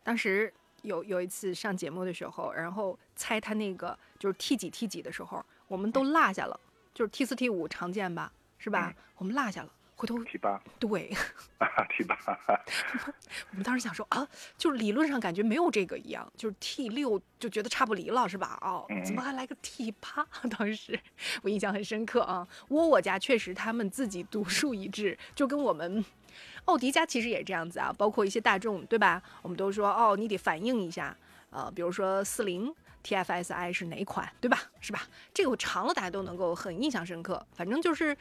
[0.02, 0.52] 当时
[0.82, 6.58] 有有一次上节目的时候，然后猜他那个就是 T 几 T 几的时候，我们都落下了，
[6.94, 8.32] 就是 T 四 T 五常见吧。
[8.60, 8.92] 是吧？
[9.14, 11.08] 我们落下了，回头 T 八对，
[11.90, 12.16] T 八。
[13.50, 14.26] 我们当时想说啊，
[14.56, 18.56] 就是理论上感觉没有这个一样，就是 T 六就觉得差不离了，是吧？
[18.62, 20.24] 哦，怎么还来个 T 八？
[20.56, 20.96] 当时
[21.42, 22.46] 我印象很深刻啊。
[22.68, 26.04] 窝窝家确实他们自己独树一帜，就跟我们
[26.66, 29.20] 奥迪家其实也这样子啊，包括一些大众，对吧？
[29.42, 31.16] 我们都说哦，你得反映一下，
[31.50, 32.72] 呃，比如说四零。
[33.04, 34.60] TFSI 是哪款，对吧？
[34.80, 35.00] 是吧？
[35.32, 37.42] 这个我尝了，大家都能够很印象深刻。
[37.54, 38.14] 反正就是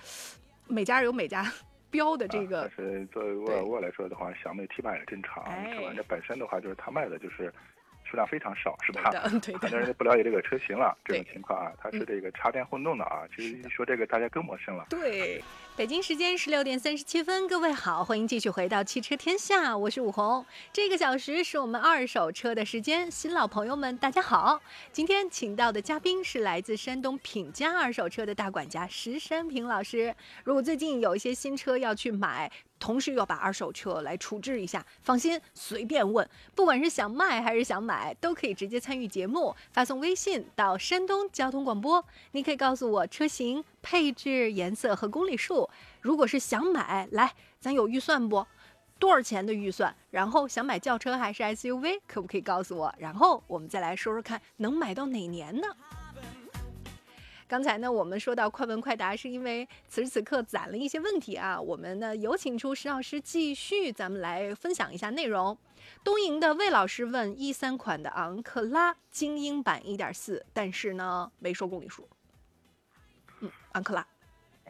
[0.67, 1.51] 每家有每家
[1.89, 2.69] 标的这个。
[2.77, 5.93] 但是作为沃尔沃来说的话，小美 T 八也正常，是吧？
[5.95, 7.53] 这本身的话就是它卖的就是
[8.03, 9.09] 数量非常少，是吧？
[9.41, 13.23] 对 很多人都不了解这个车型了，这种情况啊，它是这个插电混动的啊。
[13.35, 14.85] 其实一说这个，大家更陌生了。
[14.89, 15.43] 对。
[15.77, 20.43] 北京时间十六点三十七分，各位好，欢迎继续回到汽车天下，我是武红。
[20.73, 24.59] 这个小时是我们二手车的时间，新老朋友们大家好。
[24.91, 30.15] 今天请到的嘉宾是来自山东品家二手车的大管家石山平老师。
[30.43, 43.63] 如果最近有一些新车要去买，同时要把二手车来处置一下，放心，随便问，不管是想卖还是想买，都可以直接参与节目，发送微信到山东交通广播，你可以告诉我车型。
[43.89, 45.69] 配置、颜色和公里数，
[46.01, 48.45] 如果是想买，来，咱有预算不？
[48.99, 49.95] 多少钱的预算？
[50.11, 51.97] 然后想买轿车还是 SUV？
[52.05, 52.93] 可不可以告诉我？
[52.97, 55.67] 然后我们再来说说看，能买到哪年呢？
[57.47, 61.57] 刚才呢，我们说到快问快答，是因为此时此刻攒了一些问题啊。
[61.57, 65.57] 我们呢有请出石老师继续，咱们来分享一下内容。
[66.03, 72.05] 东营的魏老师问一三款的昂克拉精英版一点四，但是呢没说公里数。
[73.39, 74.05] 嗯，昂克拉。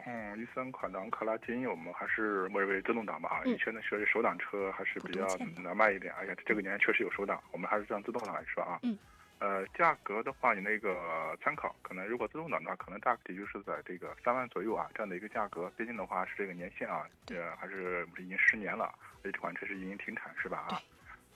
[0.06, 3.42] 嗯，一三款的昂克拉精英，我们还是默认为自动挡吧啊。
[3.44, 5.26] 嗯以前的确实手挡车还是比较
[5.62, 8.78] 难卖一点，而且这个年确实有手挡，我们还是让自动挡来说啊。
[8.82, 8.98] 嗯。
[9.40, 15.70] 呃，价格的话，你那个参考，可能如果自动挡的话，可能大体就是在这个三万左右啊，这样的一个价格。
[15.76, 18.92] 毕竟的话是这个年限啊，呃，还是已经十年了，
[19.22, 20.66] 所以这款车是已经停产是吧？
[20.70, 20.82] 啊，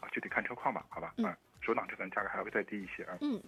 [0.01, 1.13] 啊，具体看车况吧，好吧。
[1.19, 1.33] 嗯。
[1.61, 3.17] 手挡车可能价格还会再低一些啊。
[3.21, 3.41] 嗯，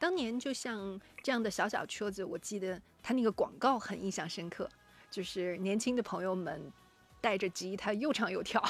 [0.00, 4.66] 当年就像这样的小小车子，我记得它那个广告很印象深刻，
[5.10, 6.72] 就是年轻的朋友们
[7.20, 8.62] 带着吉他又唱又跳。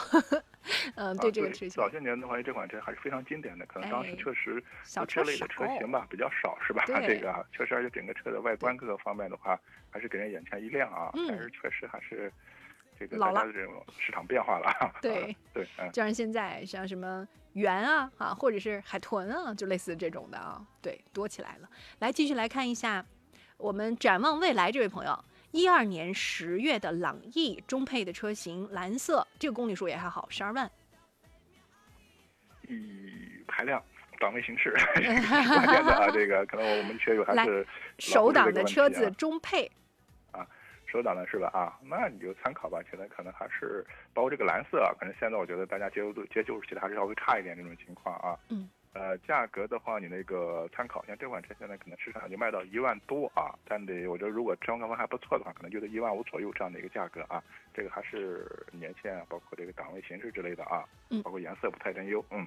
[0.96, 6.82] 嗯， 对啊这个事情早，些年的话，这款车还是非常经典的，可能当时哎确实小车这类的车型吧比较少，是吧？
[6.88, 9.56] 它这个啊，确实，而且整个车的外观各个方面的话，
[9.88, 11.10] 还是给人眼前一亮啊。
[11.14, 12.32] 嗯但是确实还是
[13.06, 14.92] 这个老了大家的这种市场变化了啊。
[15.00, 15.90] 对啊对，嗯。
[15.90, 21.68] 就像现在像什么圆啊啊，或者是海豚啊，就类似这种的啊，对，多起来了。
[22.00, 23.04] 来，继续来看一下
[23.56, 25.24] 我们展望未来这位朋友。
[25.52, 30.70] 一二年十月的朗逸中配的车型，蓝色，这个公里数也还好，十二万。
[32.68, 33.82] 以排量、
[34.20, 36.08] 档位形式 这个是关键的啊。
[36.08, 37.66] 这个可能我们车友还来是
[37.98, 39.68] 手挡的的车子中配，
[40.90, 41.48] 手挡的是吧？
[41.54, 42.80] 啊，那你就参考吧。
[42.90, 48.38] 现在可能还是包括这个蓝色啊，可能现在我觉得大家接受度、接受其实还是稍微差一点这种情况啊。
[48.48, 48.68] 嗯。
[48.92, 57.40] 呃，价格的话，你那个参考，像这款车现在可能市场就卖到一万多啊，但得我觉得如果车况方还不错的话，可能就在一万五左右这样的一个价格啊。
[57.72, 62.44] 这个还是年限啊，包括这个档位形式之类的啊，嗯包括颜色不太占优，嗯。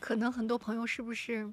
[0.00, 1.46] 可能很多朋友是不是，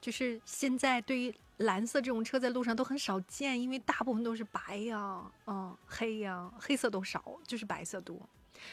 [0.00, 8.18] 就是现在对于蓝色这种车在路上都很少见，因为大部分都是白呀、嗯，黑呀、黑色都少，就是白色多。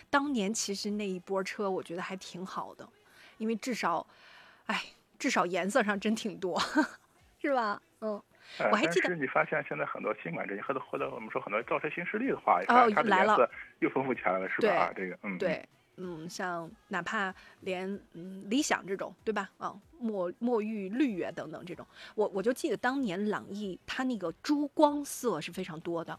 [0.10, 2.88] 当年其实那一波车，我觉得还挺好的，
[3.38, 4.06] 因为至少，
[4.68, 4.82] 哎，
[5.18, 6.60] 至少颜色上真挺多，
[7.42, 7.82] 是吧？
[8.02, 8.22] 嗯，
[8.60, 14.74] 呃我还记得但是你发现现在很多新款车型，或者或者我们说很多造车新势力的话，哦它的来了颜色又丰富起来了，是吧？
[14.74, 15.68] 啊，这个，嗯，对，
[16.02, 19.50] 嗯，像哪怕连嗯理想这种，对吧？
[19.58, 21.86] 啊，墨墨玉绿啊等等这种，
[22.16, 26.18] 我我就记得当年朗逸它那个珠光色是非常多的，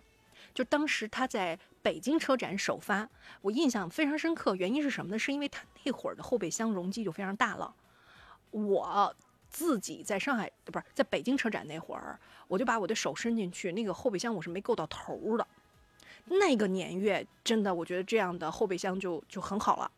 [0.52, 3.08] 就当时它在北京车展首发，
[3.40, 4.54] 我印象非常深刻。
[4.54, 5.18] 原因是什么呢？
[5.18, 7.74] 是因为它那会儿的后备箱容积就非常大了，
[8.50, 9.14] 我。
[9.52, 12.16] 自己在上海不是在北京车展那会儿，
[12.46, 15.44] 我就把我的手伸进去，那个后备箱我是没够到头的。
[16.26, 19.90] 那个年月真的，我觉得这样的后备箱就就很好了。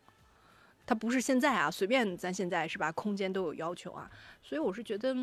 [0.85, 4.11] 它不是现在啊，随便咱现在是吧，空间都有要求啊，
[4.43, 5.15] 所以我是觉得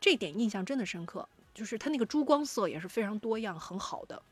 [0.00, 4.22] 这点印象真的深刻，就是它那个珠光色也是非常多样，很好的，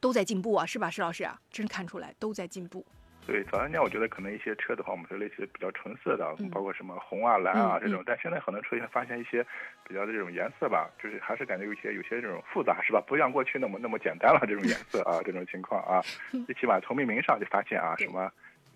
[0.00, 2.84] 都在进步啊，是吧，石老师啊，真看出来都在进步。
[3.26, 6.48] 对，早些年我觉得可能一些车的话，我们说类似于比较纯色的，嗯。
[6.50, 9.44] 包括什么红啊、蓝啊嗯这种，但现在很多车现发现一些
[9.86, 13.00] 比较的这种颜色吧，就是还是感觉有些有些这种复杂，是吧？
[13.06, 16.00] 不像过去那么那么简单了，这种颜色啊，这种情况啊，
[16.46, 18.30] 最起码从命名上就发现啊，什么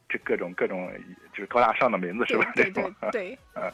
[0.08, 0.90] 这各种各种
[1.32, 2.50] 就是高大上的名字，是吧？
[2.54, 3.38] 这种对。
[3.54, 3.70] 嗯，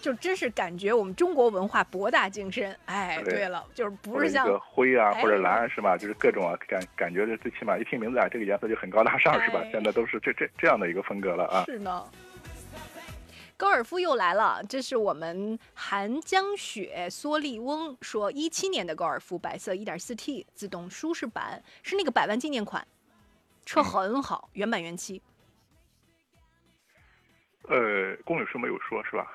[0.00, 2.76] 就真是感觉我们中国文化博大精深。
[2.86, 5.96] 哎，对对了，就是不是像个灰啊哎或者蓝是吧？
[5.96, 9.70] 就是各种啊感感觉这最起码一听名字啊，这个颜色就很高大上是吧哎？
[9.70, 11.64] 现在都是这这这样的一个风格了啊。
[11.66, 12.04] 是呢。
[13.56, 22.86] 高尔夫又来了，这是我们寒江雪蓑笠翁说，一七年的高尔夫白色 1.4T 自动舒适版是那个百万纪念款，
[23.66, 25.20] 车很好，原版原漆。
[27.64, 29.26] 呃，公里数没有说是吧？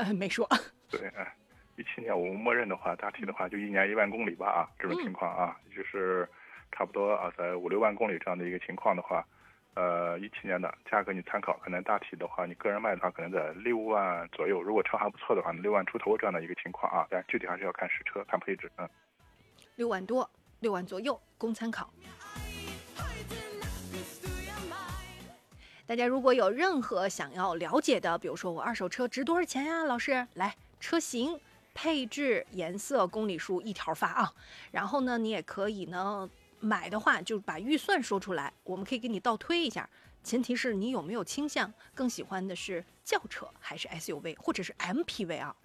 [0.00, 0.48] 呃，没说。
[0.88, 1.36] 对，哎，
[1.76, 6.26] 一七年我们默认的话，大体的话就一年一万公里吧啊，这种情况啊，就是
[6.72, 9.22] 差不多啊，在五六万公里这样的一个情况的话，
[9.74, 18.88] 呃，一七年的价格你参考，可能大体的话，你个人卖的话，可能在六万左右，如果车还不错的话，六万出头这样的一个情况啊，但具体还是要看实车、看配置，嗯。
[19.76, 20.28] 六万多，
[20.60, 21.92] 六万左右，供参考。
[25.90, 31.36] 大家如果有任何想要了解的，比如说我二手车值多少钱呀、老师，来车型、
[31.74, 34.32] 配置、颜色、公里数一条发啊。
[34.70, 36.30] 然后呢，你也可以呢
[36.60, 39.90] 买的话就把预算说出来，我们可以给你倒推一下。
[40.22, 45.56] 前提是你有没有倾向，更喜欢的是轿车还是 SUV 或者是 MPV 啊？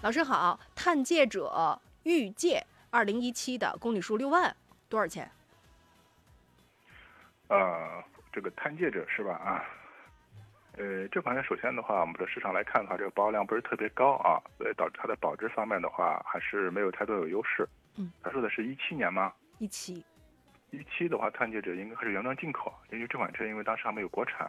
[0.00, 4.56] 老师好，探界者御界二零一七的公里数六万，
[4.88, 5.30] 多少钱？
[7.50, 9.34] 呃，这个探界者是吧？
[9.34, 9.64] 啊，
[10.78, 17.68] 呃，这款车首先的话，我们的市场来看的话，这个保有量不是特别高啊，所以导致它的保值方面的话，还是没有太多有优势。
[17.98, 19.32] 嗯，他说的是一七年吗？
[19.58, 20.04] 一七，
[20.70, 24.48] 一七的话，探界者应该还是原装进口，因为这款车因为当时还没有国产。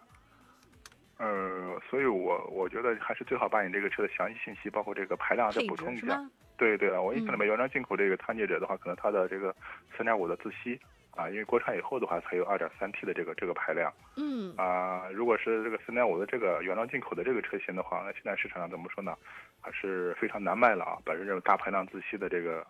[1.18, 6.24] 呃，所以我我觉得还是最好把你这个车的详细信息，包括这个排量再补充一下。
[6.56, 9.56] 对对啊，我印象里嗯面原装进口这个探界者的话，可能它的这个
[9.98, 10.80] 三点五的自吸
[11.16, 15.08] 啊，因为国产以后的话才有 2.3T 的这个这个排量嗯啊。
[15.14, 19.16] 如果是这个3.5的这个原装进口的这个车型的话，那现在市场上怎么说呢，
[19.60, 20.98] 还是非常难卖了啊。
[21.04, 22.66] 本身这种大排量自吸的这个，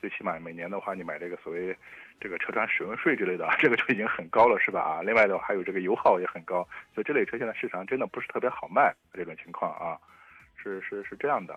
[0.00, 1.76] 最起码每年的话，你买这个所谓
[2.20, 4.80] 这个车船使用税之类的啊，这个就已经很高了，是吧？
[4.80, 9.96] 啊，另外的话还有这个油耗也很高，所以这类车现在市场上真的不是特别好卖这种情况啊，
[10.56, 11.54] 是是是这样的。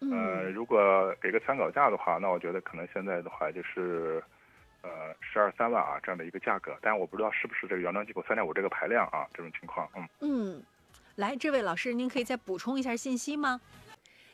[0.00, 0.08] 呃，
[0.44, 4.22] 嗯如果给个参考价的话，那我觉得可能现在的话就是，
[4.82, 10.08] 呃，十二三万啊这样的一个价格，但我不知道是不是这个原装进口三点五这个排量啊这种情况，嗯。
[10.20, 10.62] 嗯，
[11.16, 13.60] 来，这位老师，您可以再补充一下信息吗？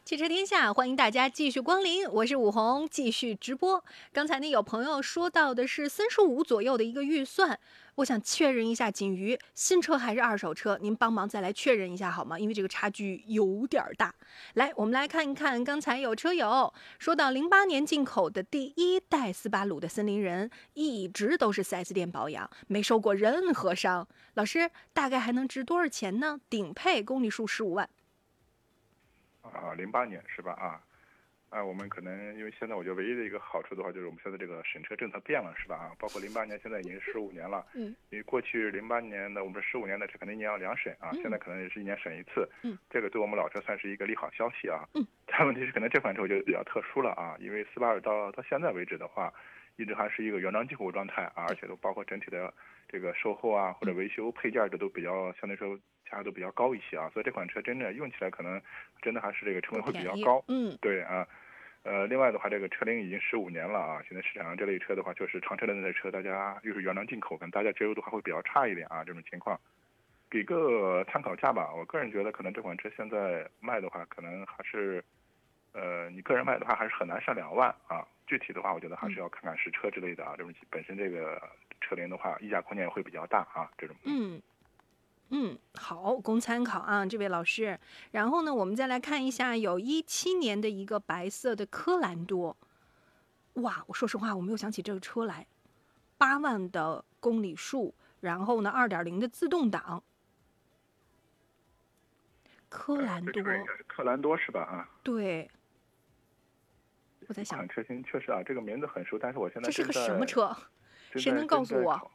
[0.05, 3.83] 汽车天下，欢迎大家继续光临，我是武红，继续直播。
[4.13, 7.59] 刚才呢，有朋友说到的是三十五左右的一个预算，
[7.97, 10.79] 我想确认一下，锦瑜，新车还是二手车？
[10.83, 12.39] 您帮忙再来确认一下好吗？
[12.39, 14.15] 因为这个差距有点大。
[14.55, 24.07] 来，我们来看一看，刚才有车友说到零八年进口的第一代斯巴鲁的森林人，一直都是 4S 店保养，没受过任何伤。
[24.35, 26.39] 老师，大概还能值多少钱呢？
[26.51, 27.89] 顶配公里数十五万。
[29.41, 30.53] 啊，零八年是吧？
[30.53, 30.83] 啊，
[31.57, 35.77] 啊，我们可能因为现在我觉得唯一的一个好处的话，就是我们现在这个审车政策变了，是吧？
[35.77, 41.23] 啊，包括零八年现在已经十五年了，嗯，因为过去零八年的我们十五年的车可能一年要两审啊，嗯。
[41.23, 49.33] 现在可能也是一年审一次，嗯，这个对我们老车算是一个利好消息啊，嗯，但问题是可能这款车我觉得比较特殊了啊，因为斯巴鲁到到现在为止的话，
[49.77, 52.53] 一直还是一个原装进口状态啊，而且都包括整体的
[52.87, 55.75] 这个售后啊或者维修配件这都比较相对来说
[56.09, 58.61] 价格都比较高一些啊，所以这款车真的用起来可能
[59.01, 60.77] 真的还是这个成本会比较高，嗯。
[60.81, 61.27] 对啊，
[61.87, 69.57] 呃，另外的话，这个车龄已经十五年了啊，现在市场上这类车的话，就是长车龄的车，大家又是原装进口，可能大家接受度还会比较差一点啊，这种情况。
[70.29, 75.03] 给个参考价吧，我个人觉得可能这款车现在卖的话，可能还是，
[75.75, 78.05] 呃，你个人卖的话还是很难上两万啊。
[78.27, 81.41] 具体的话，我觉得还是要看看实车之类的啊，这种本身这个
[81.81, 83.95] 车龄的话，溢价空间也会比较大啊，这种。
[84.05, 84.43] 嗯
[85.31, 87.79] 嗯，好，供参考啊，这位老师。
[88.13, 92.57] 然后呢，我们再来看一下，有一七年的一个白色的科兰多。
[93.55, 95.47] 哇，我说实话，我没有想起这个车来，
[96.17, 100.03] 八万的公里数，然后呢，二点零的自动挡。
[102.69, 104.61] 科兰多应该是克兰多是吧？
[104.61, 105.51] 啊，对，
[107.27, 110.55] 我在想，车型确实啊，这个名字很熟，但是我现在这是个什么车？
[111.15, 112.11] 谁能告诉我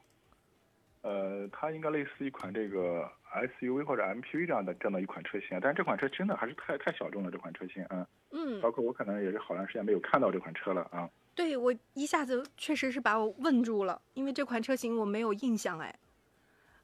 [1.02, 11.10] 呃，它应该类似一款这个 SUV 或者 MPV 这样的这样的一款车型，但是这款车真的还是太太小众了，这款车型，嗯，嗯，包括我可能也是好长时间没有看到这款车了啊。
[11.34, 15.96] 对我一下子确实是把我问住了，因为这款车型我没有印象哎。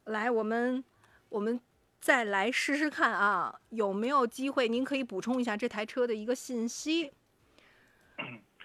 [0.06, 0.84] 来，我们
[1.30, 1.60] 我们
[1.99, 4.68] 再来试试看啊，有没有机会？
[4.69, 7.11] 您可以补充一下这台车的一个信息。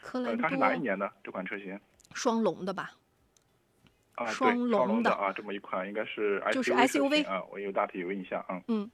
[0.00, 1.78] 科呃，兰它是哪一年的这款车型？
[2.14, 2.92] 双龙的吧？
[4.23, 8.90] 啊，双双龙的啊，这么一款应该是 SUV 就是 SUV 啊，我有大体有印象，嗯，嗯，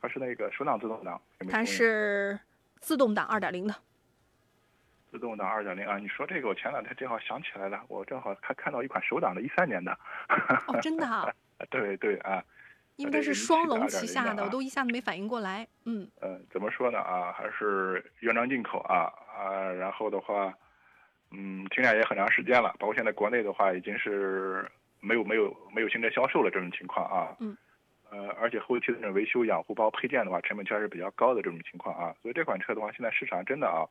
[0.00, 2.38] 它是那个手挡自动挡，它是
[2.80, 3.74] 自动挡二点零的。
[5.10, 5.98] 自动挡二点零啊。
[5.98, 9.92] 你说这个，我前两天正好想起来了，我正好还看到一款手挡的，一三年的。
[10.68, 11.28] 哦，真的啊，
[11.68, 12.42] 对对啊，
[12.94, 15.66] 因为它是这个1.7的双龙旗下的，我啊都一下子没反应过来。
[15.84, 20.54] 嗯呃，怎么说呢啊，还是原装进口啊啊，然后的话，
[21.32, 24.68] 嗯，停产也很长时间了，包括现在国内的话已经是
[25.00, 27.36] 没有没有没有新车销售了这种情况啊。
[27.40, 27.56] 嗯。
[28.10, 33.86] 呃，而且后期的这种维修养护包括配件的话，成本确实是比较高的这种情况啊，所以这款车的话，现在市场真的啊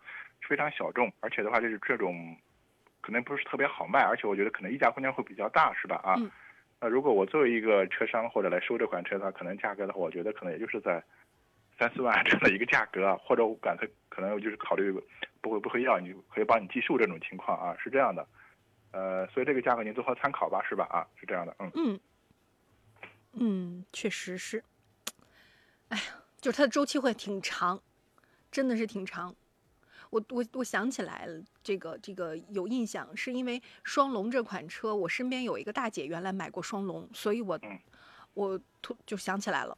[0.45, 2.35] 非常小众，而且的话就是这种
[2.99, 6.15] 可能不是特别好卖，而且我觉得可能溢价空间会比较大，是吧啊？
[6.17, 6.29] 嗯
[6.81, 11.03] 那如果我作为一个车商或者来收这款车的话，可能价格的话，我觉得可能也就是在
[11.77, 14.89] 三四万这样的一个价格啊，或者我干脆可能就是考虑
[15.41, 18.27] 不会不会要你可以帮你计数这种情况啊，是这样的。
[18.91, 20.85] 呃，所以这个价格您做好参考吧，是吧？
[20.85, 21.71] 啊，是这样的，嗯。
[21.75, 21.99] 嗯
[23.33, 24.63] 嗯，确实是。
[25.89, 26.03] 哎呀，
[26.41, 27.81] 就是它的周期会挺长，
[28.51, 29.35] 真的是挺长。
[30.09, 37.79] 我我我想起来了，这个这个有印象，是因为双龙这款车，我身边有一个大姐原来买过双龙，所以我、嗯
[38.35, 39.77] 我突就想起来了。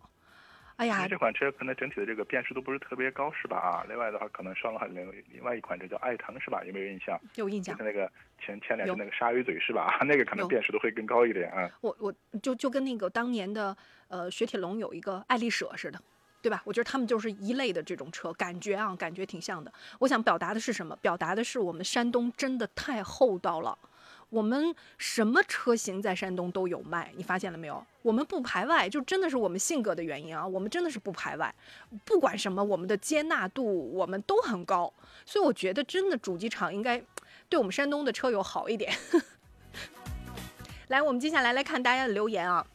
[0.82, 3.56] 哎呀因为，这款车可能整体的这个辨识度不是特别高，是吧？
[3.56, 6.64] 啊，另外的话，可能上海另另外一款车叫爱腾，是吧？
[6.66, 7.22] 有没有印象？
[7.36, 7.92] 有印象就是。
[7.92, 8.12] 那个
[8.44, 10.00] 前前脸有是那个鲨鱼嘴，是吧？
[10.08, 11.70] 那个可能辨识度会更高一点啊。
[11.82, 13.78] 我我就就跟那个当年的
[14.08, 16.02] 呃雪铁龙有一个爱丽舍似的，
[16.42, 16.64] 对吧？
[16.66, 19.72] 我觉得他们就是一类的这种车，感觉啊，感觉挺像的。
[20.00, 20.96] 我想表达的是什么？
[20.96, 23.78] 表达的是我们山东真的太厚道了。
[24.32, 27.86] 我们什么车型在山东都有卖，你发现了没有？
[28.02, 30.48] 我们不排外，就真的是我们性格的原因啊。
[30.48, 31.54] 我们真的是不排外，
[32.06, 34.92] 不管什么，我们的接纳度我们都很高。
[35.26, 37.04] 所以我觉得真的主机厂应该
[37.50, 38.94] 对我们山东的车友好一点。
[40.88, 42.66] 来，我们接下来来看大家的留言啊。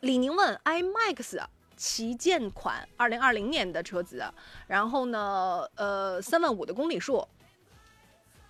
[0.00, 1.42] 李宁问 iMax
[1.74, 4.22] 旗舰款，二零二零年的车子，
[4.66, 7.26] 然后呢，呃，三万五的公里数，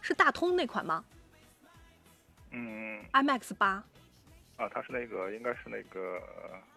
[0.00, 1.04] 是大通那款吗
[2.50, 3.82] 嗯？iMax 八
[4.56, 6.20] 啊，它是那个应该是那个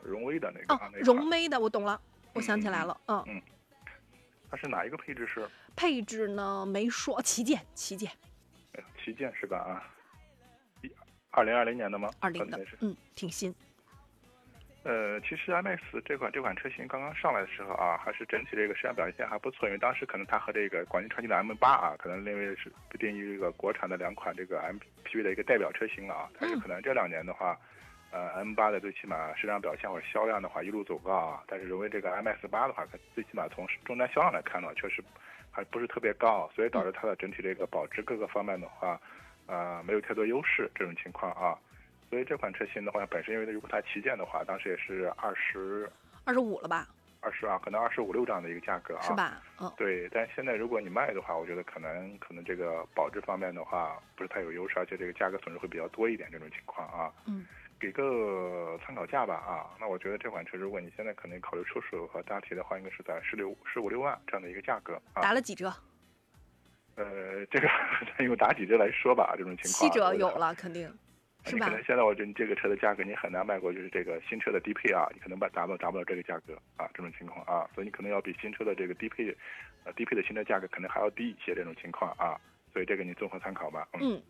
[0.02, 2.00] 荣威的那个哦啊，那，款荣威的，我懂了，
[2.34, 3.42] 我想起来了，嗯嗯，
[4.50, 5.50] 它是哪一个配置是？
[5.76, 8.12] 配置呢没说，旗舰，旗舰，
[8.74, 9.58] 哎旗舰是吧？
[9.58, 9.84] 啊，
[10.82, 10.92] 一
[11.32, 12.10] 二零二零年的吗？
[12.20, 12.66] 二零的。
[12.80, 13.54] 嗯，挺新，
[14.84, 26.30] 呃，其实 MX 这款这款车型刚刚上来的时候啊，还是整体这个市场表现还不错，因为当时可能它和这个广汽传祺的 M 八啊，可能认为是被定义这个国产的两款这个 MPV 的一个代表车型了啊。
[26.38, 27.58] 但是可能这两年的话，
[28.12, 35.02] 呃，M 八的最起码市场表现或者销量的话一路走高啊，但是荣威这个 MX 八的话，它最起码从终端销量来看的话，确实
[35.50, 39.00] 还不是特别高，所以导致它的整体这个保值各个方面的话，
[39.48, 41.58] 呃，没有太多优势这种情况啊。
[42.14, 45.90] 所以这款车型的话，本身因为如果它旗舰的话，当时也是二十
[46.26, 46.88] 二十五了吧？
[47.22, 49.14] 二十啊，可能二十五六这样的一个价格啊，是？
[49.16, 49.42] 吧？
[49.60, 57.12] 嗯，对，但现在如果你卖的话，我觉得可能可能这个保值方面的话不是太有优势，而且这个价格损失会比较多一点这种情况啊。
[57.26, 57.48] 嗯，
[57.80, 65.24] 给个参考价吧啊，那我觉得这款车如果你现在可能考虑出手和大体的话，应该是在十六十五六万这样的一个价格啊。
[65.24, 65.74] 打了几折？
[66.96, 67.68] 呃，这个
[68.24, 70.88] 用打几折来说吧，这种情况七折有了，肯定
[71.46, 71.78] 是吧你可？
[71.78, 79.36] 能现在我觉得你这个车的价格你很难卖过，就是这个新车的低配啊，你可能达达不到达不到这个价格啊，这种情况啊，所以你可能要比新车的这个低配，
[79.84, 82.40] 呃低配的新车价格可能还要低一些这种情况啊，
[82.72, 83.88] 所以这个你综合参考吧。
[83.94, 84.22] 嗯，嗯。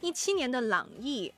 [0.00, 1.32] 一七年的朗逸，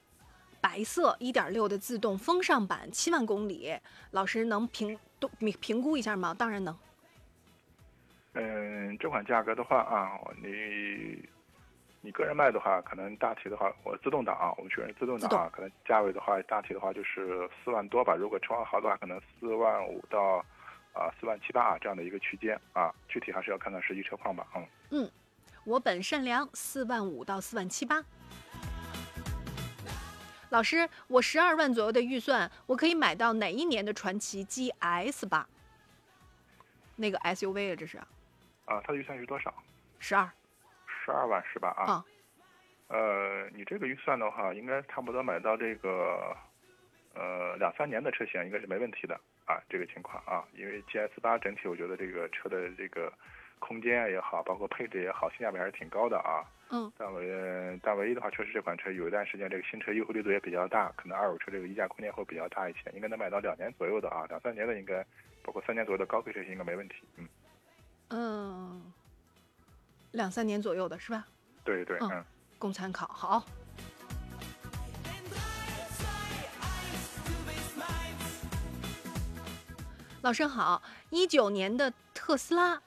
[0.61, 3.73] 白色一点六的自动风尚版，七万公里，
[4.11, 6.35] 老师能评都评评估一下吗？
[6.35, 6.77] 当然能。
[8.33, 11.23] 嗯，这款价格的话啊，你
[12.07, 18.15] 你个人卖的话，可能大体的话，我自动挡啊，我们确认自动挡啊，可能价位的话，大体的话就是四万多吧。
[18.15, 20.37] 如果车况好的话，可能四万五到
[20.93, 24.47] 啊四万七八啊这样的一个区间啊，具体还是要看看实际车况吧。
[24.55, 25.11] 嗯嗯。
[25.65, 28.01] 我本善良，四万五到四万七八。
[30.51, 35.49] 老师，我十二万左右的预算，我可以买到哪一年的传奇 GS 吧？
[36.95, 39.53] 那个 SUV 啊，这是啊，它的预算是多少？
[39.99, 40.31] 十二
[41.07, 41.69] 十二万是吧？
[41.77, 41.85] 啊。
[41.93, 42.05] 啊。
[42.89, 46.37] 呃，你这个预算的话，应该差不多买到这个，
[47.15, 49.59] 呃，两三年的车型应该是没问题的啊。
[49.69, 53.13] 这个情况啊，因为 GS 八整体我觉得这个车的这个
[53.59, 56.45] 空间也好，包括配置也好，性价比还是挺高的啊。
[56.69, 65.05] 嗯但唯但唯一的话，确实这款车有一段时间这个新车优惠力度也比较大，可能二手车这个溢价空间会比较大一些，应该能买到两年左右的啊，两三年的应该，
[65.45, 66.97] 包括三年左右的高配车型应该没问题。
[67.17, 67.29] 嗯，
[68.11, 68.93] 嗯，
[70.17, 71.27] 两三年左右的是吧？
[71.63, 72.25] 对对，嗯嗯。
[72.59, 73.07] 供参考。
[73.09, 73.45] 好，
[80.23, 82.81] 老师好，一九年的特斯拉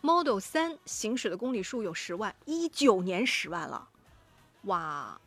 [0.00, 3.88] Model 三行驶的公里数有十万，一九年十万了，
[4.62, 5.20] 哇！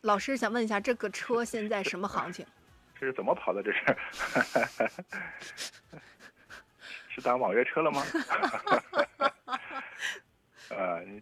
[0.00, 2.44] 老师想问一下，这个车现在什么行情？
[2.98, 3.62] 这 是怎么跑的？
[3.62, 3.78] 这是
[7.14, 8.02] 是当网约车了吗？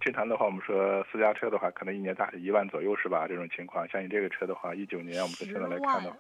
[0.00, 3.26] 正常的话，我们说私家车的话，可能一年大概一万左右是吧？
[3.28, 6.16] 这种情况，像你这个车的话，一九年我们从现在来看的话，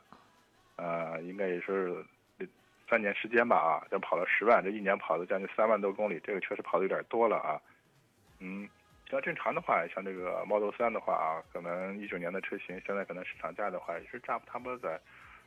[0.76, 2.04] 呃，应该也是
[2.88, 7.60] 三年时间吧啊，这跑了十万，这一年跑了将近三万多公里，这个确实跑的有点多了啊。
[8.38, 8.68] 嗯，
[9.10, 15.00] 像正常的话，像这个 Model 三的话啊，可能一九年的车型，现在可能市场价的话也是差差不多在。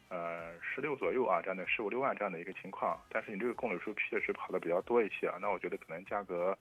[0.09, 6.55] 呃，十六左右啊，这样的十五六万这样的一个情况，但是你这个公里数确实跑的比较多一些啊，那我觉得可能价格，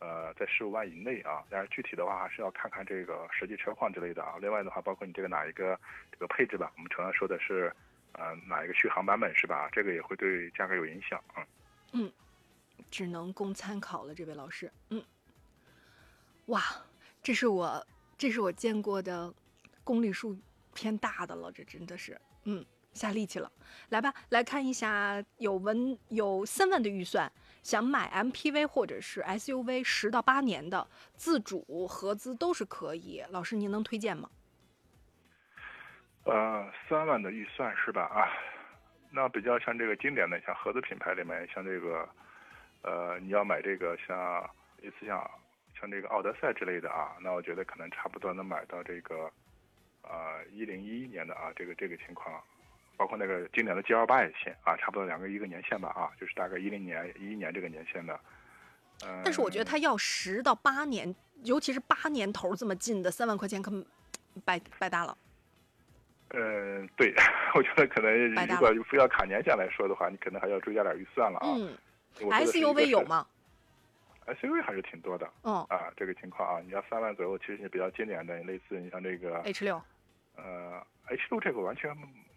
[0.00, 4.36] 呃，在十五万以内啊，但是具体的话还是要看看这个实际车况之类的啊。
[4.40, 5.78] 另外的话，包括你这个哪一个
[6.10, 7.70] 这个配置吧，我们常常说的是，
[8.12, 9.68] 呃，哪一个续航版本是吧？
[9.70, 11.46] 这个也会对价格有影响啊。
[11.92, 12.10] 嗯，
[12.90, 14.72] 只能供参考了，这位老师。
[14.88, 15.04] 嗯，
[16.46, 16.62] 哇，
[17.22, 17.86] 这是我
[18.16, 19.32] 这是我见过的
[19.84, 20.34] 公里数
[20.72, 22.64] 偏大的了，这真的是，嗯，
[22.94, 23.52] 下力气了。
[23.90, 27.30] 来吧，来看一下，有文有三万的预算，
[27.62, 33.22] 想买 MPV 或者是 SUV 十到八年的自主合资都是可以。
[33.30, 34.30] 老师，您能推荐吗？
[36.24, 38.02] 呃，三万的预算是吧？
[38.02, 38.28] 啊，
[39.10, 42.08] 那比较像这个经典的，像合资品牌里面，像这个，
[42.82, 44.48] 呃，你要买这个像
[44.82, 45.28] 一次像
[45.78, 49.30] 像这个奥德赛之类的啊，那我觉得可能差不多能买到这个，
[50.02, 52.42] 呃，一零一一年的啊，这个这个情况，
[53.00, 58.20] 包括那个经典的 G L 八也行啊，差不多两个一个年限吧啊，就是大概一零年一一年这个年限的。
[59.06, 61.14] 嗯，但是我觉得它要十到八年，
[61.44, 63.72] 尤其是八年头这么近的，三万块钱可
[64.44, 65.16] 白白搭了。
[66.34, 67.14] 嗯，对，
[67.56, 71.48] 我觉得可能如果非要卡年限来说的话，你可能还要追加点预算了啊。
[71.56, 71.74] 嗯
[72.18, 73.26] ，SUV 有吗？
[74.28, 75.26] SUV 还是挺多的。
[75.44, 79.80] 嗯啊，这个情况啊，你要三万左右，其实你比较经典的，类似你像这个 H 六。
[80.36, 82.29] 呃，H 六这个完全，你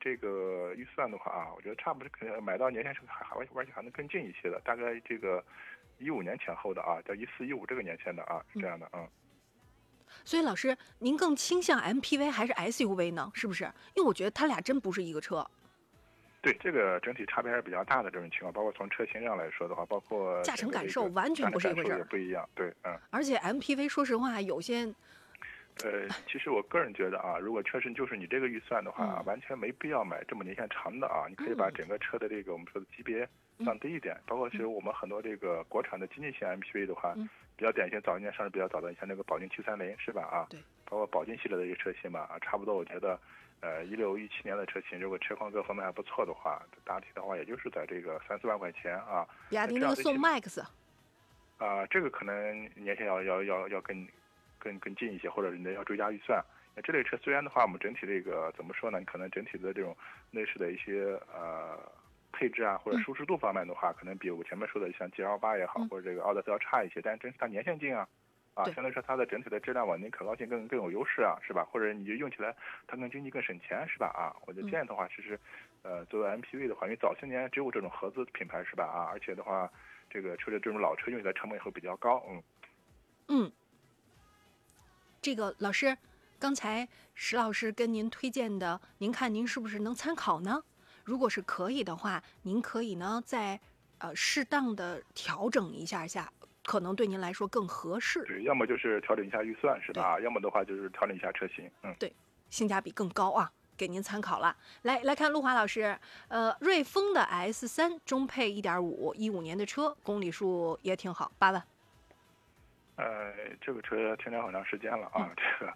[0.00, 5.44] 这个预算的话啊，我觉得差不多可能买到年限是还还而且还能更近一些的，大概这个
[5.98, 9.06] 一五年前后的啊，叫一四一五这个年限的啊，是这样的嗯。
[10.24, 13.30] 所以老师，您更倾向 MPV 还是 SUV 呢？
[13.34, 13.64] 是不是？
[13.94, 15.46] 因为我觉得它俩真不是一个车。
[16.40, 22.48] 对，这个整体差别还是比较大的这种情况，包括从车型上来说的话，包括驾乘感受完全不是一回事儿，不一样。
[22.54, 22.96] 对，嗯。
[23.10, 24.86] 而且 MPV 说实话有些，
[25.84, 31.26] 呃，其实我个人觉得啊，如果确实就是你这个预算的话，完全没必要买这么年限长的啊。
[31.28, 33.28] 你可以把整个车的这个我们说的级别
[33.64, 37.14] 降低一点，包括其实我们很多这个国产的经济型 MPV 的话。
[37.58, 40.22] 比较典型，早一年上市比较早的，你像那个宝骏七三零是吧？
[40.22, 43.18] 啊，对，包括宝骏系列的一个车型吧，啊，差不多，我觉得，
[43.58, 49.26] 呃，一六一七年的车型，如果车况各方面还不错的话，大体的话，也就是在这个三四万块钱啊。
[49.50, 50.64] 比亚迪那个宋 MAX，
[51.56, 54.06] 啊，这个可能年限要要要要更
[54.58, 56.44] 更更近一些，或者你要追加预算。
[56.74, 58.98] 那这类车虽然的话，我们整体这个怎么说呢？
[58.98, 59.96] 你可能整体的这种
[60.30, 61.78] 内饰的一些呃。
[62.30, 67.00] 配置啊，或者舒适度方面的话，可能比我前面说的像 G L 八也好，或者这个奥德赛要差一些。
[67.00, 68.06] 但是真是它年限近啊，
[68.54, 71.64] 啊，相对说它的整体的质量稳定、可靠性更更有优势啊，是吧？
[71.64, 72.54] 或者你就用起来
[72.86, 74.08] 它更经济、更省钱，是吧？
[74.08, 75.40] 啊，我就建议的话，其实，
[75.82, 78.84] 呃，作为 M P V 的话，因为早些年只有这种合资品牌，是吧？
[78.84, 79.68] 啊，而且的话，
[80.10, 82.42] 这个车的这种老车用起来成本也会比较高，嗯。
[83.28, 83.52] 嗯。
[85.20, 85.96] 这个老师，
[86.38, 90.62] 刚才石老师跟您推荐的，您看您是不是能参考呢？
[91.04, 93.58] 如果是可以的话，您可以呢再
[93.98, 96.30] 呃适当的调整一下下，
[96.64, 98.22] 可能对您来说更合适。
[98.26, 100.20] 对，要么就是调整一下预算是吧？
[100.20, 101.68] 要么的话就是调整一下车型。
[101.82, 102.14] 嗯，对，
[102.50, 104.56] 性价比更高啊，给您参考了。
[104.82, 111.62] 来来看陆华老师，呃，瑞风的 S 三中配一点五，一五年的车，公里数也挺好，八万。
[112.98, 115.72] 呃，这个车停了很长时间了啊， 这个。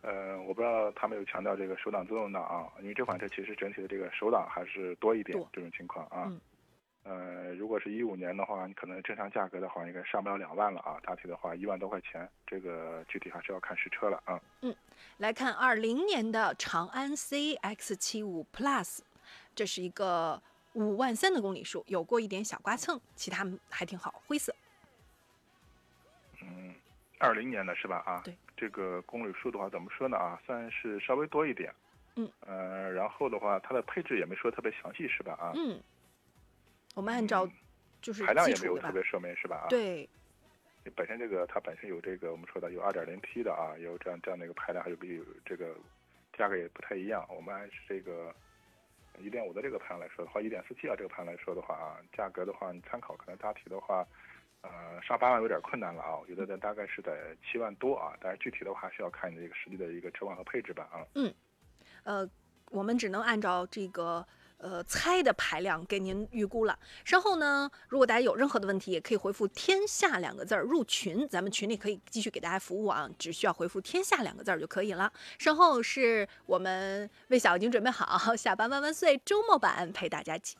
[0.00, 6.26] 呃，我不知道他们有强调这个手挡自动挡啊，因为这款车其实整体的这个手挡还是多一点这种情况啊。
[6.28, 6.40] 嗯。
[7.04, 11.00] 呃，如果是一五年的话，你可能正常价格的话，应该上不了两万了啊。
[11.02, 14.38] 大体的话，一万多块钱，这个具体还是要看实车了啊。
[14.60, 14.74] 嗯，
[15.16, 19.00] 来看二零年的长安 CX 七五 Plus，
[19.54, 20.40] 这是一个
[20.74, 24.54] 五万三的公里数，有过一点小刮蹭，其他还挺好，灰色。
[27.18, 28.02] 嗯，二零年的是吧？
[28.06, 28.22] 啊。
[28.24, 28.34] 对。
[28.56, 30.36] 这个公里数的话，怎么说呢啊？
[30.44, 31.72] 算是稍微多一点，
[32.16, 35.52] 嗯，呃，然后的话，它的配置也没说特别详细，是吧啊？
[35.54, 35.80] 嗯，
[36.96, 37.48] 我们按照
[38.02, 39.66] 就是排量也没有特别说明，是吧啊？
[39.70, 40.08] 对，
[40.96, 45.72] 本身这个它本身有这个我们说的有 2.0T 的啊，有这样这样的一个排量，还有比这个
[46.36, 47.24] 价格也不太一样。
[47.28, 48.34] 我们按这个
[49.20, 54.04] 1.5的这个排量来说的话，1.4T 啊这个排量来说的话啊，价格的话你参考可能大体的话。
[54.62, 61.06] 呃，上八万有点困难了啊，我觉得这大概是在七万多啊，但是具体的话还是要看你这个实际的一个车况和配置吧啊。
[61.14, 61.32] 嗯，
[62.02, 62.28] 呃，
[62.70, 64.26] 我们只能按照这个
[64.58, 66.76] 呃猜的排量给您预估了。
[67.04, 75.12] 稍后呢，如果大家有任何的问题，也可以回复“天下”两个字儿入群，咱们群里可以继续给大家服务啊，只需要回复“天下”两个字儿就可以了。
[75.38, 80.56] 稍后是我们魏晓已经准备好下班万万岁周末版陪大家继。